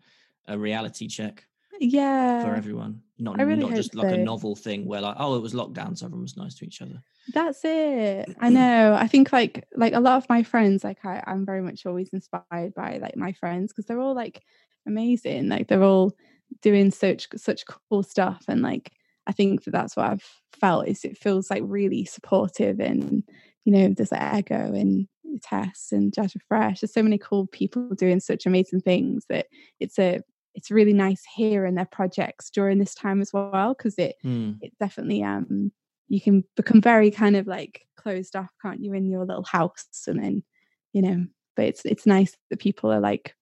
[0.48, 1.46] a reality check
[1.80, 2.44] yeah.
[2.44, 3.02] for everyone.
[3.18, 4.16] Not really not just like so.
[4.16, 6.82] a novel thing where like oh it was lockdown so everyone was nice to each
[6.82, 7.02] other
[7.34, 11.24] that's it i know i think like like a lot of my friends like I,
[11.28, 14.42] i'm very much always inspired by like my friends because they're all like
[14.88, 16.14] amazing like they're all
[16.62, 18.92] doing such such cool stuff and like
[19.28, 20.24] i think that that's what i've
[20.60, 23.24] felt is it feels like really supportive and
[23.66, 25.08] you know there's like ego and
[25.42, 26.82] Tess and Jazz Fresh.
[26.82, 29.48] There's so many cool people doing such amazing things that
[29.80, 30.22] it's a
[30.54, 34.58] it's really nice hearing their projects during this time as well because it mm.
[34.62, 35.72] it definitely um
[36.08, 39.88] you can become very kind of like closed off can't you in your little house
[40.08, 40.44] and then
[40.94, 41.26] you know
[41.56, 43.36] but it's it's nice that people are like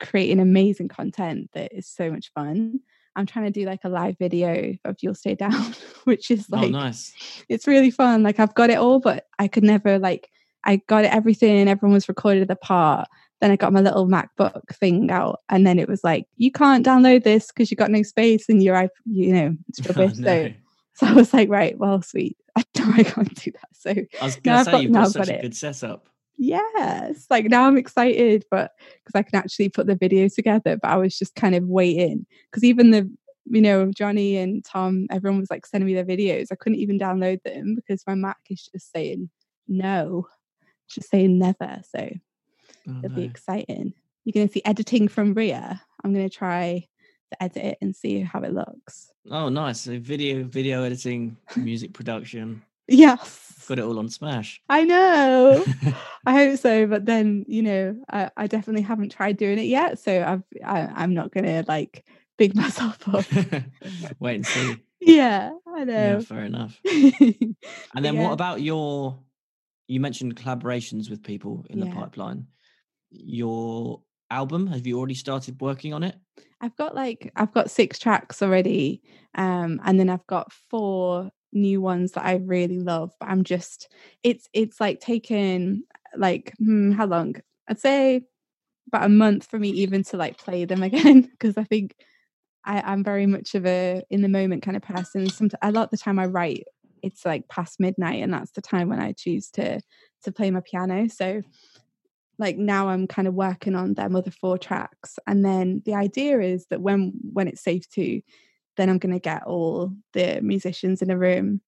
[0.00, 2.78] creating amazing content that is so much fun
[3.16, 6.56] i'm trying to do like a live video of you'll stay down which is oh,
[6.56, 7.12] like oh, nice
[7.48, 10.30] it's really fun like i've got it all but i could never like
[10.64, 13.08] i got it everything everyone was recorded at the part
[13.40, 16.84] then I got my little MacBook thing out, and then it was like, you can't
[16.84, 20.18] download this because you got no space and your you know it's rubbish.
[20.18, 20.26] Oh, no.
[20.26, 20.52] so
[21.06, 22.36] I was like, right, well, sweet.
[22.56, 23.68] I know I can't do that.
[23.72, 23.90] So
[24.20, 25.42] I was now gonna I've say got- you've got such got a it.
[25.42, 26.08] good setup.
[26.36, 28.72] yes, like now I'm excited, but
[29.04, 30.76] because I can actually put the video together.
[30.76, 33.10] But I was just kind of waiting because even the
[33.50, 36.48] you know Johnny and Tom, everyone was like sending me their videos.
[36.50, 39.30] I couldn't even download them because my Mac is just saying
[39.68, 40.26] no,
[40.88, 41.80] just saying never.
[41.90, 42.10] So
[42.88, 43.92] Oh, it'll be exciting.
[44.24, 45.82] You're going to see editing from Ria.
[46.02, 46.86] I'm going to try to
[47.40, 49.10] edit it and see how it looks.
[49.30, 49.80] oh nice.
[49.82, 52.62] So video, video editing, music production.
[52.90, 54.62] Yes, Got it all on Smash.
[54.70, 55.62] I know.
[56.26, 59.98] I hope so, but then you know, I, I definitely haven't tried doing it yet,
[59.98, 62.06] so I've I, I'm not gonna like
[62.38, 63.26] big myself up.
[64.20, 64.78] Wait and see.
[65.00, 66.20] yeah, I Yeah, know.
[66.20, 66.80] fair enough.
[66.82, 67.56] and
[67.94, 69.18] And then what about your?
[69.86, 72.46] You mentioned collaborations with people in the pipeline.
[73.10, 74.00] Your
[74.30, 76.16] album, have you already started working on it?
[76.60, 79.02] I've got like I've got six tracks already,
[79.34, 83.12] um, and then I've got four new ones that I really love.
[83.20, 85.84] But I'm just it's it's like taken
[86.16, 87.36] like hmm, how long?
[87.68, 88.22] I'd say
[88.88, 91.94] about a month for me even to like play them again because I think
[92.64, 95.28] I, I'm very much of a in the moment kind of person.
[95.30, 96.64] Some a lot of the time I write,
[97.02, 99.80] it's like past midnight, and that's the time when I choose to
[100.24, 101.08] to play my piano.
[101.08, 101.42] So
[102.38, 106.40] like now I'm kind of working on them other four tracks, and then the idea
[106.40, 108.20] is that when when it's safe to,
[108.76, 111.60] then I'm going to get all the musicians in a room,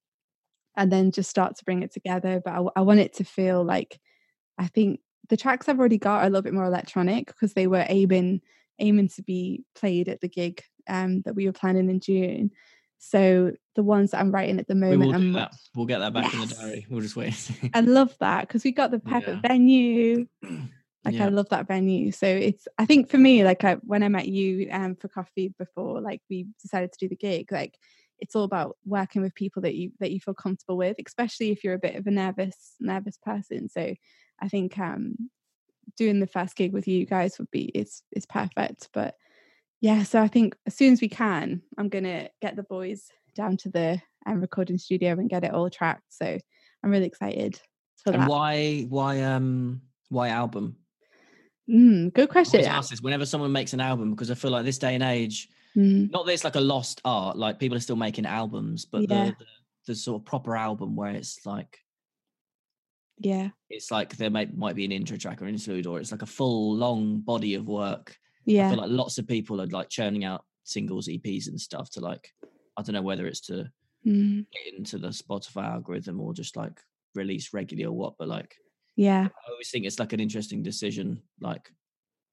[0.76, 2.40] and then just start to bring it together.
[2.44, 3.98] But I want it to feel like
[4.58, 7.66] I think the tracks I've already got are a little bit more electronic because they
[7.66, 8.40] were aiming
[8.78, 12.50] aiming to be played at the gig um, that we were planning in June.
[12.98, 15.00] So the ones that I'm writing at the moment.
[15.00, 15.52] We will do that.
[15.74, 16.86] We'll get that back in the diary.
[16.88, 17.50] We'll just wait.
[17.74, 20.26] I love that because we got the perfect venue.
[21.04, 21.26] Like Yeah.
[21.26, 22.12] I love that venue.
[22.12, 25.54] So it's I think for me, like I, when I met you um, for coffee
[25.58, 27.78] before, like we decided to do the gig, like
[28.18, 31.64] it's all about working with people that you that you feel comfortable with, especially if
[31.64, 33.68] you're a bit of a nervous nervous person.
[33.68, 33.94] So
[34.42, 35.30] I think um
[35.96, 38.90] doing the first gig with you guys would be it's it's perfect.
[38.92, 39.14] But
[39.80, 43.56] yeah, so I think as soon as we can, I'm gonna get the boys down
[43.58, 46.04] to the um, recording studio and get it all tracked.
[46.10, 46.38] So
[46.82, 47.60] I'm really excited
[48.02, 48.28] for and that.
[48.28, 50.76] why, why, um, why album?
[51.68, 52.60] Mm, good I question.
[52.60, 55.04] always ask this whenever someone makes an album because I feel like this day and
[55.04, 58.84] age, Mm, not that it's like a lost art, like people are still making albums,
[58.86, 59.26] but Yeah.
[59.26, 59.46] the, the
[59.86, 61.78] the sort of proper album where it's like
[63.18, 66.10] yeah, it's like there might might be an intro track or an interlude, or it's
[66.10, 68.16] like a full long body of work.
[68.46, 71.88] yeah I feel like lots of people are like churning out singles, EPs, and stuff
[71.90, 72.32] to like
[72.80, 73.70] I don't know whether it's to
[74.06, 76.80] mm, get into the Spotify algorithm or just like
[77.14, 78.14] release regularly or what.
[78.18, 78.56] But like
[78.96, 79.28] yeah.
[79.30, 81.22] I always think it's like an interesting decision.
[81.40, 81.70] Like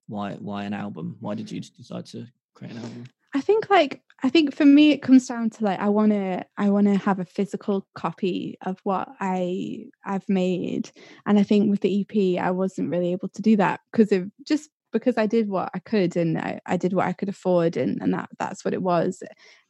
[0.07, 1.17] why why an album?
[1.19, 3.05] Why did you decide to create an album?
[3.33, 6.45] I think like I think for me it comes down to like I want to
[6.57, 10.89] I want to have a physical copy of what I I've made
[11.25, 14.31] and I think with the EP I wasn't really able to do that because of
[14.45, 17.77] just because I did what I could and I, I did what I could afford
[17.77, 19.23] and and that that's what it was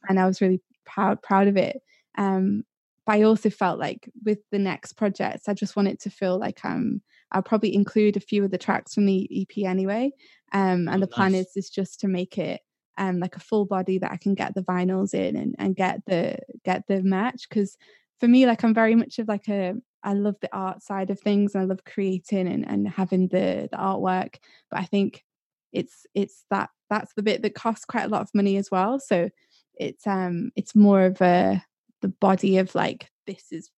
[0.08, 1.80] and I was really proud proud of it
[2.16, 2.64] um
[3.06, 6.64] but I also felt like with the next projects I just wanted to feel like
[6.64, 7.02] um
[7.32, 10.12] I'll probably include a few of the tracks from the EP anyway
[10.52, 12.60] um and Oh, the plan is is just to make it
[12.96, 16.04] um like a full body that I can get the vinyls in and, and get
[16.06, 17.76] the get the merch because
[18.20, 21.20] for me like I'm very much of like a I love the art side of
[21.20, 24.36] things and I love creating and, and having the the artwork
[24.70, 25.24] but I think
[25.72, 28.98] it's it's that that's the bit that costs quite a lot of money as well
[28.98, 29.28] so
[29.76, 31.62] it's um it's more of a
[32.00, 33.70] the body of like this is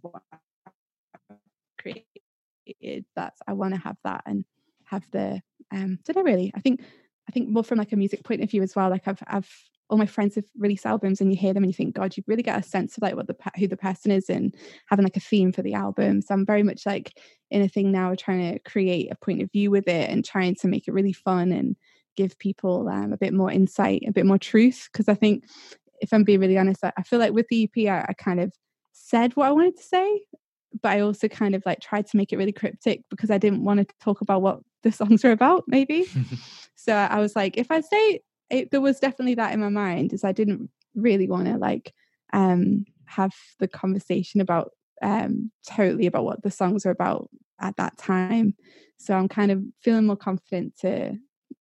[0.00, 1.38] what I've
[1.78, 4.44] created that's I want to have that and
[4.84, 6.80] have the um don't really I think
[7.28, 8.90] I think more from like a music point of view as well.
[8.90, 9.50] Like I've I've
[9.90, 12.24] all my friends have released albums and you hear them and you think, God, you
[12.26, 14.54] really get a sense of like what the who the person is and
[14.86, 16.22] having like a theme for the album.
[16.22, 17.18] So I'm very much like
[17.50, 20.54] in a thing now, trying to create a point of view with it and trying
[20.56, 21.76] to make it really fun and
[22.16, 24.88] give people um, a bit more insight, a bit more truth.
[24.92, 25.44] Because I think
[26.00, 28.40] if I'm being really honest, I, I feel like with the EP, I, I kind
[28.40, 28.52] of
[28.92, 30.22] said what I wanted to say,
[30.82, 33.64] but I also kind of like tried to make it really cryptic because I didn't
[33.64, 36.06] want to talk about what the songs are about, maybe.
[36.74, 38.20] so I was like, if I say
[38.50, 41.92] it, there was definitely that in my mind, is I didn't really want to like
[42.32, 44.72] um have the conversation about
[45.02, 47.28] um totally about what the songs are about
[47.60, 48.54] at that time.
[48.96, 51.12] So I'm kind of feeling more confident to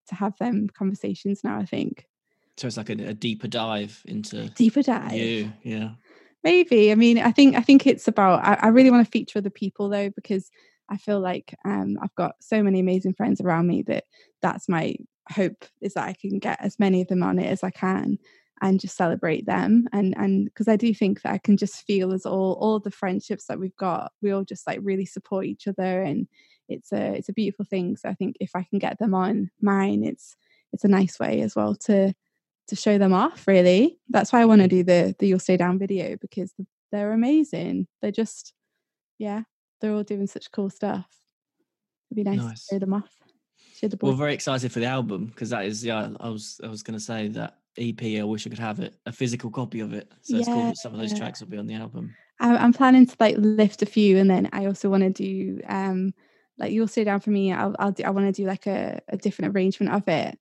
[0.09, 1.59] to have them conversations now.
[1.59, 2.07] I think
[2.57, 5.13] So it's like a, a deeper dive into deeper dive.
[5.13, 5.53] you.
[5.63, 5.91] Yeah.
[6.45, 6.91] Maybe.
[6.91, 8.45] I mean, I think I think it's about.
[8.45, 10.51] I, I really want to feature other people though, because
[10.89, 14.05] I feel like um, I've got so many amazing friends around me that
[14.41, 14.97] that's my
[15.31, 18.19] hope is that I can get as many of them on it as I can
[18.61, 22.13] and just celebrate them and and because I do think that I can just feel
[22.13, 25.67] as all all the friendships that we've got we all just like really support each
[25.67, 26.29] other and
[26.69, 27.97] it's a it's a beautiful thing.
[27.97, 30.37] So I think if I can get them on mine it's
[30.73, 32.15] it's a nice way as well to
[32.69, 33.99] to show them off really.
[34.09, 36.55] That's why I want to do the the you'll stay down video because
[36.93, 37.89] they're amazing.
[38.01, 38.55] They're just
[39.19, 39.43] yeah
[39.81, 41.07] they're all doing such cool stuff.
[42.11, 42.67] It'd be nice, nice.
[42.67, 43.22] to show them off
[43.89, 46.83] the well very excited for the album because that is yeah I was I was
[46.83, 48.03] going to say that EP.
[48.21, 50.13] I wish I could have it, a physical copy of it.
[50.23, 50.41] So yeah.
[50.41, 52.15] it's cool that some of those tracks will be on the album.
[52.41, 56.13] I'm planning to like lift a few, and then I also want to do um
[56.59, 57.53] like you'll stay down for me.
[57.53, 60.39] I'll, I'll do, I want to do like a, a different arrangement of it,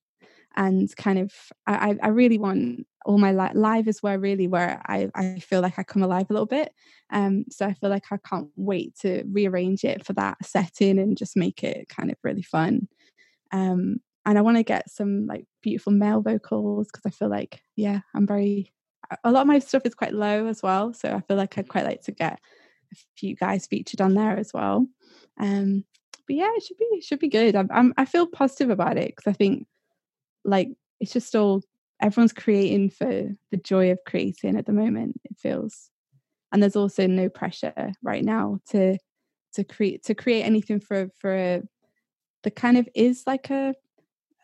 [0.55, 1.31] and kind of
[1.67, 5.61] I I really want all my li- live is where really where I I feel
[5.61, 6.73] like I come alive a little bit.
[7.11, 11.17] Um, so I feel like I can't wait to rearrange it for that setting and
[11.17, 12.87] just make it kind of really fun.
[13.51, 17.61] Um, and I want to get some like beautiful male vocals because I feel like
[17.75, 18.71] yeah I'm very
[19.23, 21.67] a lot of my stuff is quite low as well so I feel like I'd
[21.67, 22.39] quite like to get
[22.93, 24.87] a few guys featured on there as well.
[25.39, 25.85] Um
[26.27, 27.55] but yeah it should be it should be good.
[27.55, 29.67] I'm, I'm I feel positive about it because I think
[30.45, 31.63] like it's just all
[32.01, 35.89] everyone's creating for the joy of creating at the moment it feels.
[36.51, 38.97] And there's also no pressure right now to
[39.53, 41.61] to create to create anything for for a
[42.43, 43.75] the kind of is like a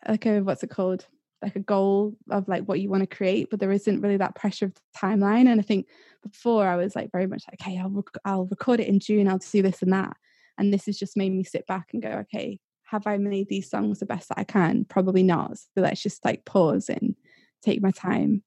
[0.08, 1.06] like a what's it called?
[1.40, 4.34] Like a goal of like what you want to create but there isn't really that
[4.34, 5.86] pressure of the timeline and i think
[6.20, 9.28] before i was like very much like okay i'll, rec- I'll record it in june
[9.28, 10.16] i'll do this and that
[10.58, 13.70] and this has just made me sit back and go okay have i made these
[13.70, 14.84] songs the best that i can?
[14.84, 17.14] Probably not so let's just like pause and
[17.62, 18.42] take my time.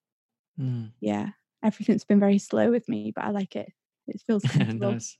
[0.59, 0.91] Mm.
[0.99, 1.29] yeah
[1.63, 3.71] everything's been very slow with me but i like it.
[4.07, 5.17] It feels nice.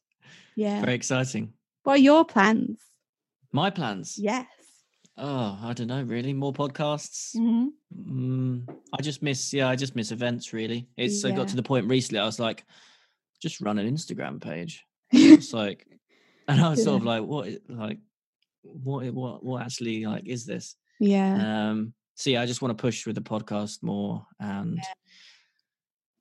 [0.56, 0.82] Yeah.
[0.82, 1.54] Very exciting.
[1.84, 2.82] What are your plans
[3.52, 4.46] my plans yes
[5.18, 6.34] Oh, I don't know, really.
[6.34, 7.36] More podcasts.
[7.36, 7.68] Mm-hmm.
[8.10, 10.54] Mm, I just miss, yeah, I just miss events.
[10.54, 11.32] Really, it's yeah.
[11.32, 12.20] I got to the point recently.
[12.20, 12.66] I was like,
[13.42, 14.84] just run an Instagram page.
[15.12, 15.86] it's like,
[16.48, 16.86] and I was yeah.
[16.86, 18.00] sort of like, what, like,
[18.64, 20.76] what, what, what actually like is this?
[21.00, 21.70] Yeah.
[21.70, 21.94] Um.
[22.16, 24.84] So yeah, I just want to push with the podcast more, and yeah.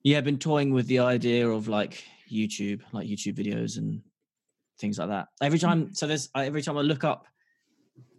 [0.03, 4.01] yeah, I've been toying with the idea of like YouTube, like YouTube videos and
[4.81, 5.27] things like that.
[5.41, 5.95] Every time, mm.
[5.95, 7.27] so there's every time I look up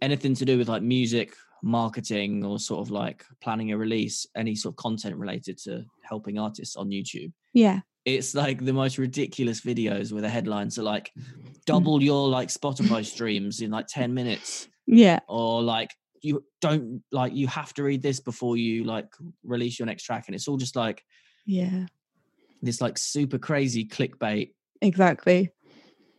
[0.01, 4.53] anything to do with like music marketing or sort of like planning a release any
[4.53, 7.79] sort of content related to helping artists on youtube yeah.
[8.03, 11.13] it's like the most ridiculous videos where the headlines are like
[11.65, 14.67] double your like spotify streams in like 10 minutes.
[14.85, 15.19] Yeah.
[15.27, 15.91] Or like
[16.21, 19.07] you don't like you have to read this before you like
[19.43, 20.25] release your next track.
[20.27, 21.03] And it's all just like
[21.45, 21.85] yeah.
[22.61, 24.51] this like super crazy clickbait
[24.81, 25.49] exactly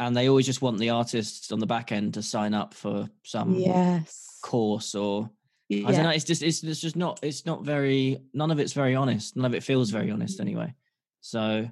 [0.06, 3.08] and they always just want the artists on the back end to sign up for
[3.22, 5.30] some yes course or
[5.68, 5.88] yeah.
[5.88, 6.10] I don't know.
[6.10, 9.34] It's just it's, it's just not it's not very none of it's very honest.
[9.34, 10.74] None of it feels very honest anyway.
[11.20, 11.68] So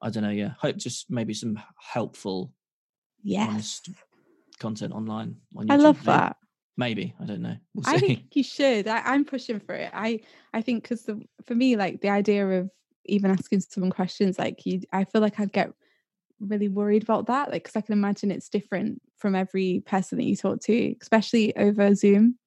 [0.00, 0.30] I don't know.
[0.30, 2.52] Yeah, hope just maybe some helpful,
[3.22, 3.82] yes,
[4.60, 5.36] content online.
[5.56, 5.72] On YouTube.
[5.72, 6.36] I love that.
[6.76, 7.56] Maybe I don't know.
[7.74, 8.86] We'll I think you should.
[8.86, 9.90] I, am pushing for it.
[9.92, 10.20] I
[10.54, 11.08] I think because
[11.44, 12.70] for me, like the idea of
[13.06, 15.72] even asking someone questions, like you, I feel like I'd get
[16.40, 20.24] really worried about that like because i can imagine it's different from every person that
[20.24, 22.38] you talk to especially over zoom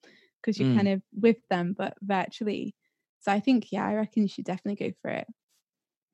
[0.42, 0.76] because you're mm.
[0.76, 2.76] kind of with them but virtually
[3.20, 5.28] so i think yeah i reckon you should definitely go for it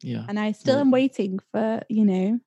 [0.01, 0.81] yeah and i still yeah.
[0.81, 2.39] am waiting for you know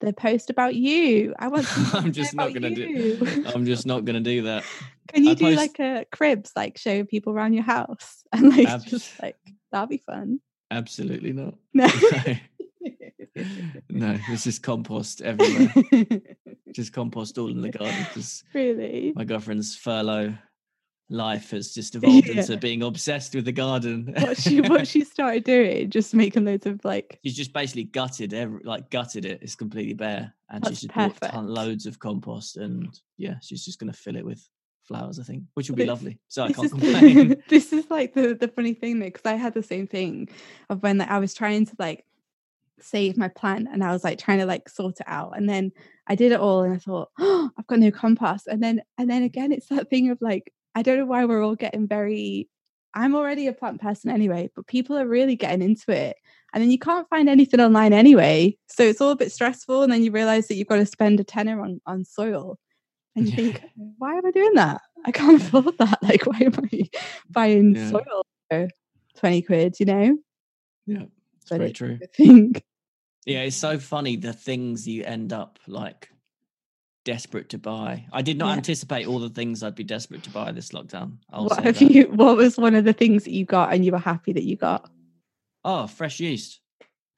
[0.00, 3.16] the post about you i want i'm just not gonna you.
[3.16, 4.64] do i'm just not gonna do that
[5.08, 5.56] can you I do post...
[5.56, 9.36] like a cribs like show people around your house and like Abs- just like
[9.70, 11.88] that'd be fun absolutely not no.
[13.90, 15.72] no, this is compost everywhere.
[16.72, 18.06] just compost all in the garden
[18.54, 20.34] really my girlfriend's furlough
[21.12, 22.40] life has just evolved yeah.
[22.40, 24.14] into being obsessed with the garden.
[24.18, 28.34] what she what she started doing, just making loads of like she's just basically gutted
[28.34, 29.40] every like gutted it.
[29.42, 31.32] It's completely bare, and she's just perfect.
[31.32, 34.48] bought loads of compost, and yeah, she's just gonna fill it with
[34.82, 35.20] flowers.
[35.20, 36.18] I think, which will be lovely.
[36.28, 37.42] So I can't is, complain.
[37.48, 40.28] this is like the the funny thing though, because I had the same thing
[40.70, 42.04] of when like, I was trying to like
[42.84, 45.36] save my plant and I was like trying to like sort it out.
[45.36, 45.72] And then
[46.06, 48.46] I did it all and I thought, oh, I've got no compost.
[48.46, 51.44] And then and then again it's that thing of like, I don't know why we're
[51.44, 52.48] all getting very
[52.94, 56.16] I'm already a plant person anyway, but people are really getting into it.
[56.52, 58.56] And then you can't find anything online anyway.
[58.68, 59.82] So it's all a bit stressful.
[59.82, 62.58] And then you realize that you've got to spend a tenner on, on soil.
[63.16, 63.62] And you think,
[63.98, 64.82] why am I doing that?
[65.06, 66.02] I can't afford that.
[66.02, 66.90] Like, why am I
[67.30, 67.90] buying yeah.
[67.90, 68.68] soil for
[69.18, 70.18] 20 quid, you know?
[70.86, 71.04] Yeah.
[71.36, 71.98] It's but very true.
[72.02, 72.62] I think.
[73.26, 76.08] Yeah, it's so funny the things you end up like
[77.04, 78.06] desperate to buy.
[78.12, 78.56] I did not Yeah.
[78.56, 81.18] anticipate all the things I'd be desperate to buy this lockdown.
[81.30, 81.90] I'll what have that.
[81.90, 82.04] you?
[82.06, 84.56] What was one of the things that you got and you were happy that you
[84.56, 84.90] got?
[85.64, 86.60] Oh, fresh yeast.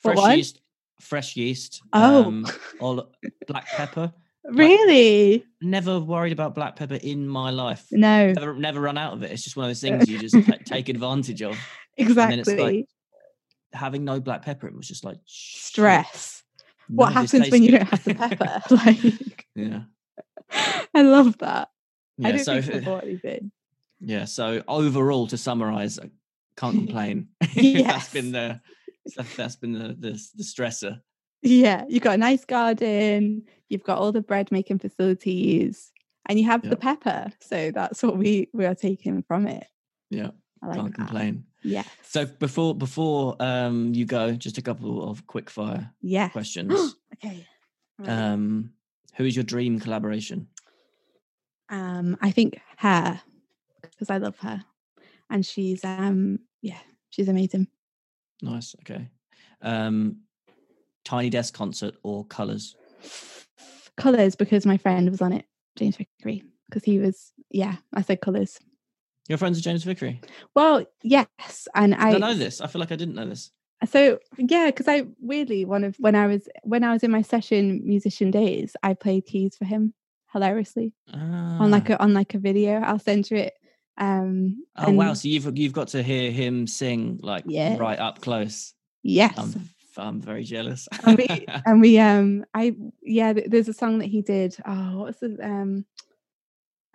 [0.02, 0.36] What Fresh one?
[0.38, 0.60] yeast.
[1.00, 1.82] Fresh yeast.
[1.92, 2.24] Oh.
[2.24, 2.46] Um,
[2.80, 3.10] all
[3.46, 4.12] black pepper.
[4.46, 5.44] Really?
[5.62, 7.86] Never worried about black pepper in my life.
[7.90, 9.32] No, Never, never run out of it.
[9.32, 11.56] It's just one of those things you just ta- take advantage of.
[11.96, 12.56] exactly.
[12.56, 12.86] like,
[13.74, 16.42] Having no black pepper, it was just like shit, Stress.
[16.88, 18.62] What no, happens when you don't have the pepper?
[18.70, 19.82] like, yeah.
[20.94, 21.70] I love that.
[22.22, 22.36] I Yeah.
[22.36, 23.52] don't So think I anything.
[24.00, 24.24] yeah.
[24.26, 26.10] So overall, to summarize, I
[26.56, 27.28] can't complain.
[27.56, 28.60] that's been the
[29.16, 31.00] that, that's been the, the the stressor.
[31.42, 35.92] Yeah, you've got a nice garden, you've got all the bread making facilities,
[36.26, 36.70] and you have Yeah.
[36.70, 37.32] the pepper.
[37.40, 39.66] So that's what we we are taking from it.
[40.10, 40.30] Yeah.
[40.62, 40.96] I like can't that.
[40.96, 41.44] complain.
[41.64, 41.88] Yes.
[42.02, 46.32] So before before um you go, just a couple of quick fire yes.
[46.32, 46.96] questions.
[47.14, 47.46] okay.
[47.98, 48.12] ready.
[48.12, 48.72] um,
[49.16, 50.48] who is your dream collaboration?
[51.70, 53.20] um, I think her
[53.82, 54.62] because I love her,
[55.30, 56.78] and she's um yeah
[57.10, 57.68] she's amazing.
[58.42, 58.74] Nice.
[58.80, 59.08] Okay.
[59.62, 60.20] Um,
[61.04, 62.76] Tiny Desk concert or Colors?
[63.96, 65.46] Colors because my friend was on it,
[65.76, 68.58] James Vickery, because he was yeah I said colors.
[69.28, 70.20] Your friends with James Vickery?
[70.54, 72.60] Well, yes, and I I don't know this.
[72.60, 73.50] I feel like I didn't know this.
[73.86, 77.20] so yeah because i weirdly one of when i was when i was in my
[77.20, 79.92] session musician days i played keys for him
[80.32, 81.94] hilariously on like Ah.
[81.94, 83.52] a on like a video i'll send you it
[83.98, 85.08] um Oh wow!
[85.08, 87.78] and So you've you've got to hear him sing like Yes.
[87.78, 88.72] right up close.
[89.02, 89.52] yes I'm
[89.98, 90.88] I'm very jealous.
[91.04, 91.26] and we
[91.66, 95.84] and we um i yeah there's a song that he did oh what's the um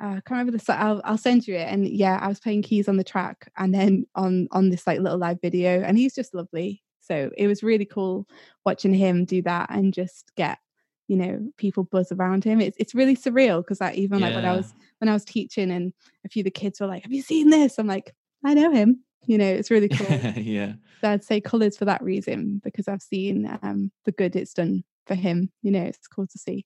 [0.02, 0.78] uh, I can't remember the song.
[0.80, 1.68] I'll, I'll send you it.
[1.68, 5.00] And yeah, I was playing keys on the track and then on on this like
[5.00, 6.84] little live video, and he's just lovely.
[7.02, 8.28] So it was really cool
[8.66, 10.60] watching him do that and just get
[11.08, 12.62] you know people buzz around him.
[12.62, 15.72] It's it's really surreal because I even like when I was when I was teaching
[15.72, 15.92] and
[16.26, 18.14] a few of the kids were like, "Have you seen this?" I'm like,
[18.46, 20.08] "I know him." You know, it's really cool.
[20.36, 20.74] yeah.
[21.02, 24.84] So I'd say colours for that reason because I've seen um, the good it's done
[25.08, 25.52] for him.
[25.62, 26.66] You know, it's cool to see.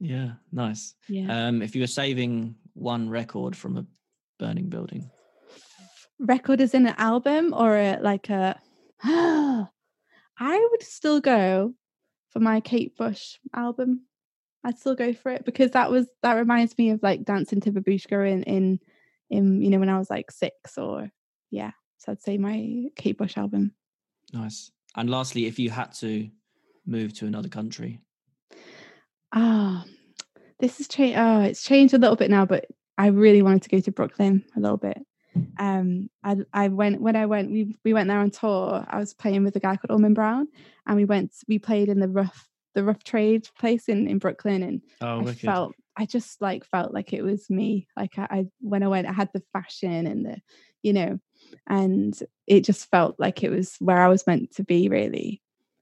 [0.00, 0.32] Yeah.
[0.52, 0.94] Nice.
[1.08, 1.46] Yeah.
[1.46, 3.86] Um, if you were saving one record from a
[4.38, 5.10] burning building,
[6.20, 8.58] Record is in an album or a, like a.
[9.04, 11.74] I would still go
[12.30, 14.02] for my Kate Bush album.
[14.64, 17.72] I'd still go for it because that was that reminds me of like dancing to
[17.72, 18.80] Babooshka in in
[19.30, 21.10] in you know when I was like six or
[21.50, 21.72] yeah.
[21.98, 23.72] So I'd say my Kate Bush album.
[24.32, 24.70] nice.
[24.96, 26.30] And lastly, if you had to
[26.86, 27.98] move to another country,
[29.32, 29.84] Ah,
[30.60, 31.18] this has changed.
[31.18, 34.44] Oh, it's changed a little bit now, but I really wanted to go to Brooklyn
[34.56, 34.98] a little bit.
[35.58, 37.50] Um, I I went when I went.
[37.50, 38.84] We we went there on tour.
[38.88, 40.48] I was playing with a guy called Ulman Brown,
[40.86, 41.32] and we went.
[41.48, 45.22] We played in the rough the rough trade place in in Brooklyn, and oh, I
[45.22, 45.40] wicked.
[45.40, 47.88] felt I just like felt like it was me.
[47.96, 50.40] Like I, I when I went, I had the fashion and the,
[50.82, 51.18] you know,
[51.68, 55.40] and it just felt like it was where I was meant to be really.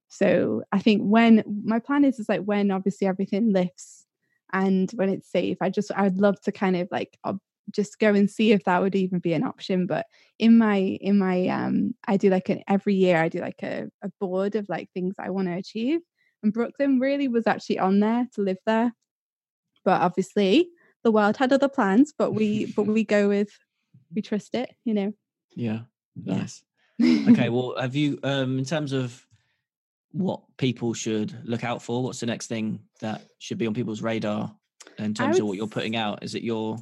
[0.08, 4.06] So I think when my plan is is like when obviously everything lifts
[4.52, 7.40] and when it's safe, I just I'd love to kind of like ob-
[7.70, 9.86] just go and see if that would even be an option.
[9.86, 10.06] But
[10.38, 13.88] in my in my um I do like an every year I do like a,
[14.02, 16.00] a board of like things I want to achieve.
[16.42, 18.92] And Brooklyn really was actually on there to live there
[19.84, 20.70] but obviously
[21.02, 23.50] the world had other plans but we but we go with
[24.14, 25.12] we trust it you know
[25.54, 25.80] yeah.
[26.24, 26.36] Yeah.
[26.36, 26.64] Nice.
[27.28, 29.26] okay well have you um in terms of
[30.12, 34.02] what people should look out for what's the next thing that should be on people's
[34.02, 34.54] radar
[34.98, 36.76] in terms of what you're putting out is it your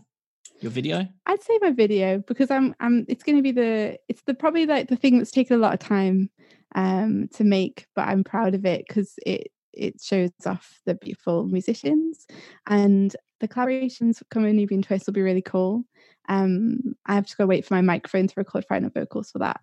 [0.61, 4.23] your video i'd say my video because i'm i'm it's going to be the it's
[4.27, 6.31] the probably like the thing that's taken a lot of time
[6.75, 11.45] um to make but i'm proud of it because it it shows off the beautiful
[11.45, 12.27] musicians
[12.67, 15.85] and the collaborations coming Nubiyan Twist will be really cool.
[16.29, 19.61] Um, I have to go wait for my microphone to record final vocals for that,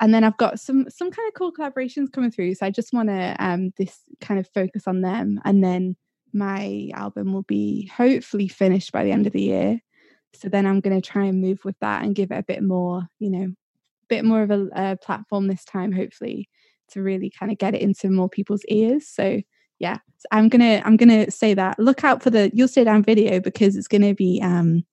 [0.00, 2.54] and then I've got some some kind of cool collaborations coming through.
[2.54, 5.96] So I just want to um this kind of focus on them, and then
[6.32, 9.80] my album will be hopefully finished by the end of the year.
[10.34, 12.62] So then I'm going to try and move with that and give it a bit
[12.62, 16.48] more, you know, a bit more of a, a platform this time, hopefully,
[16.90, 19.08] to really kind of get it into more people's ears.
[19.08, 19.40] So
[19.78, 21.78] yeah, so I'm gonna I'm gonna say that.
[21.78, 24.84] Look out for the You'll Stay Down video because it's gonna be um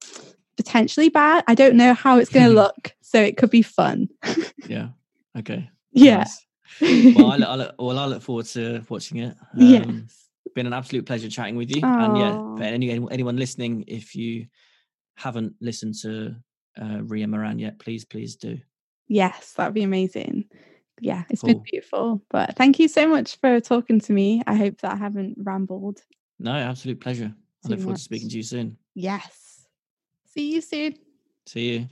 [0.58, 1.44] potentially bad.
[1.48, 4.10] I don't know how it's gonna look, so it could be fun.
[4.68, 4.90] yeah
[5.38, 6.18] okay yeah.
[6.80, 7.16] nice.
[7.16, 10.28] well I look, I look well I look forward to watching it um, yes.
[10.56, 14.48] been an absolute pleasure chatting with you and yeah for any, anyone listening if you
[15.16, 16.36] haven't listened to
[16.82, 18.58] uh, Ria Moran yet please please do
[19.08, 20.46] Yes, that'd be amazing.
[21.00, 21.56] Yeah, it's Cool.
[21.56, 22.24] been beautiful.
[22.30, 24.42] But thank you so much for talking to me.
[24.48, 26.02] I hope that I haven't rambled.
[26.40, 27.34] no absolute pleasure
[27.64, 28.78] I look forward to speaking to you soon.
[28.94, 29.45] Yes.
[30.36, 30.98] See you soon.
[31.46, 31.90] See you.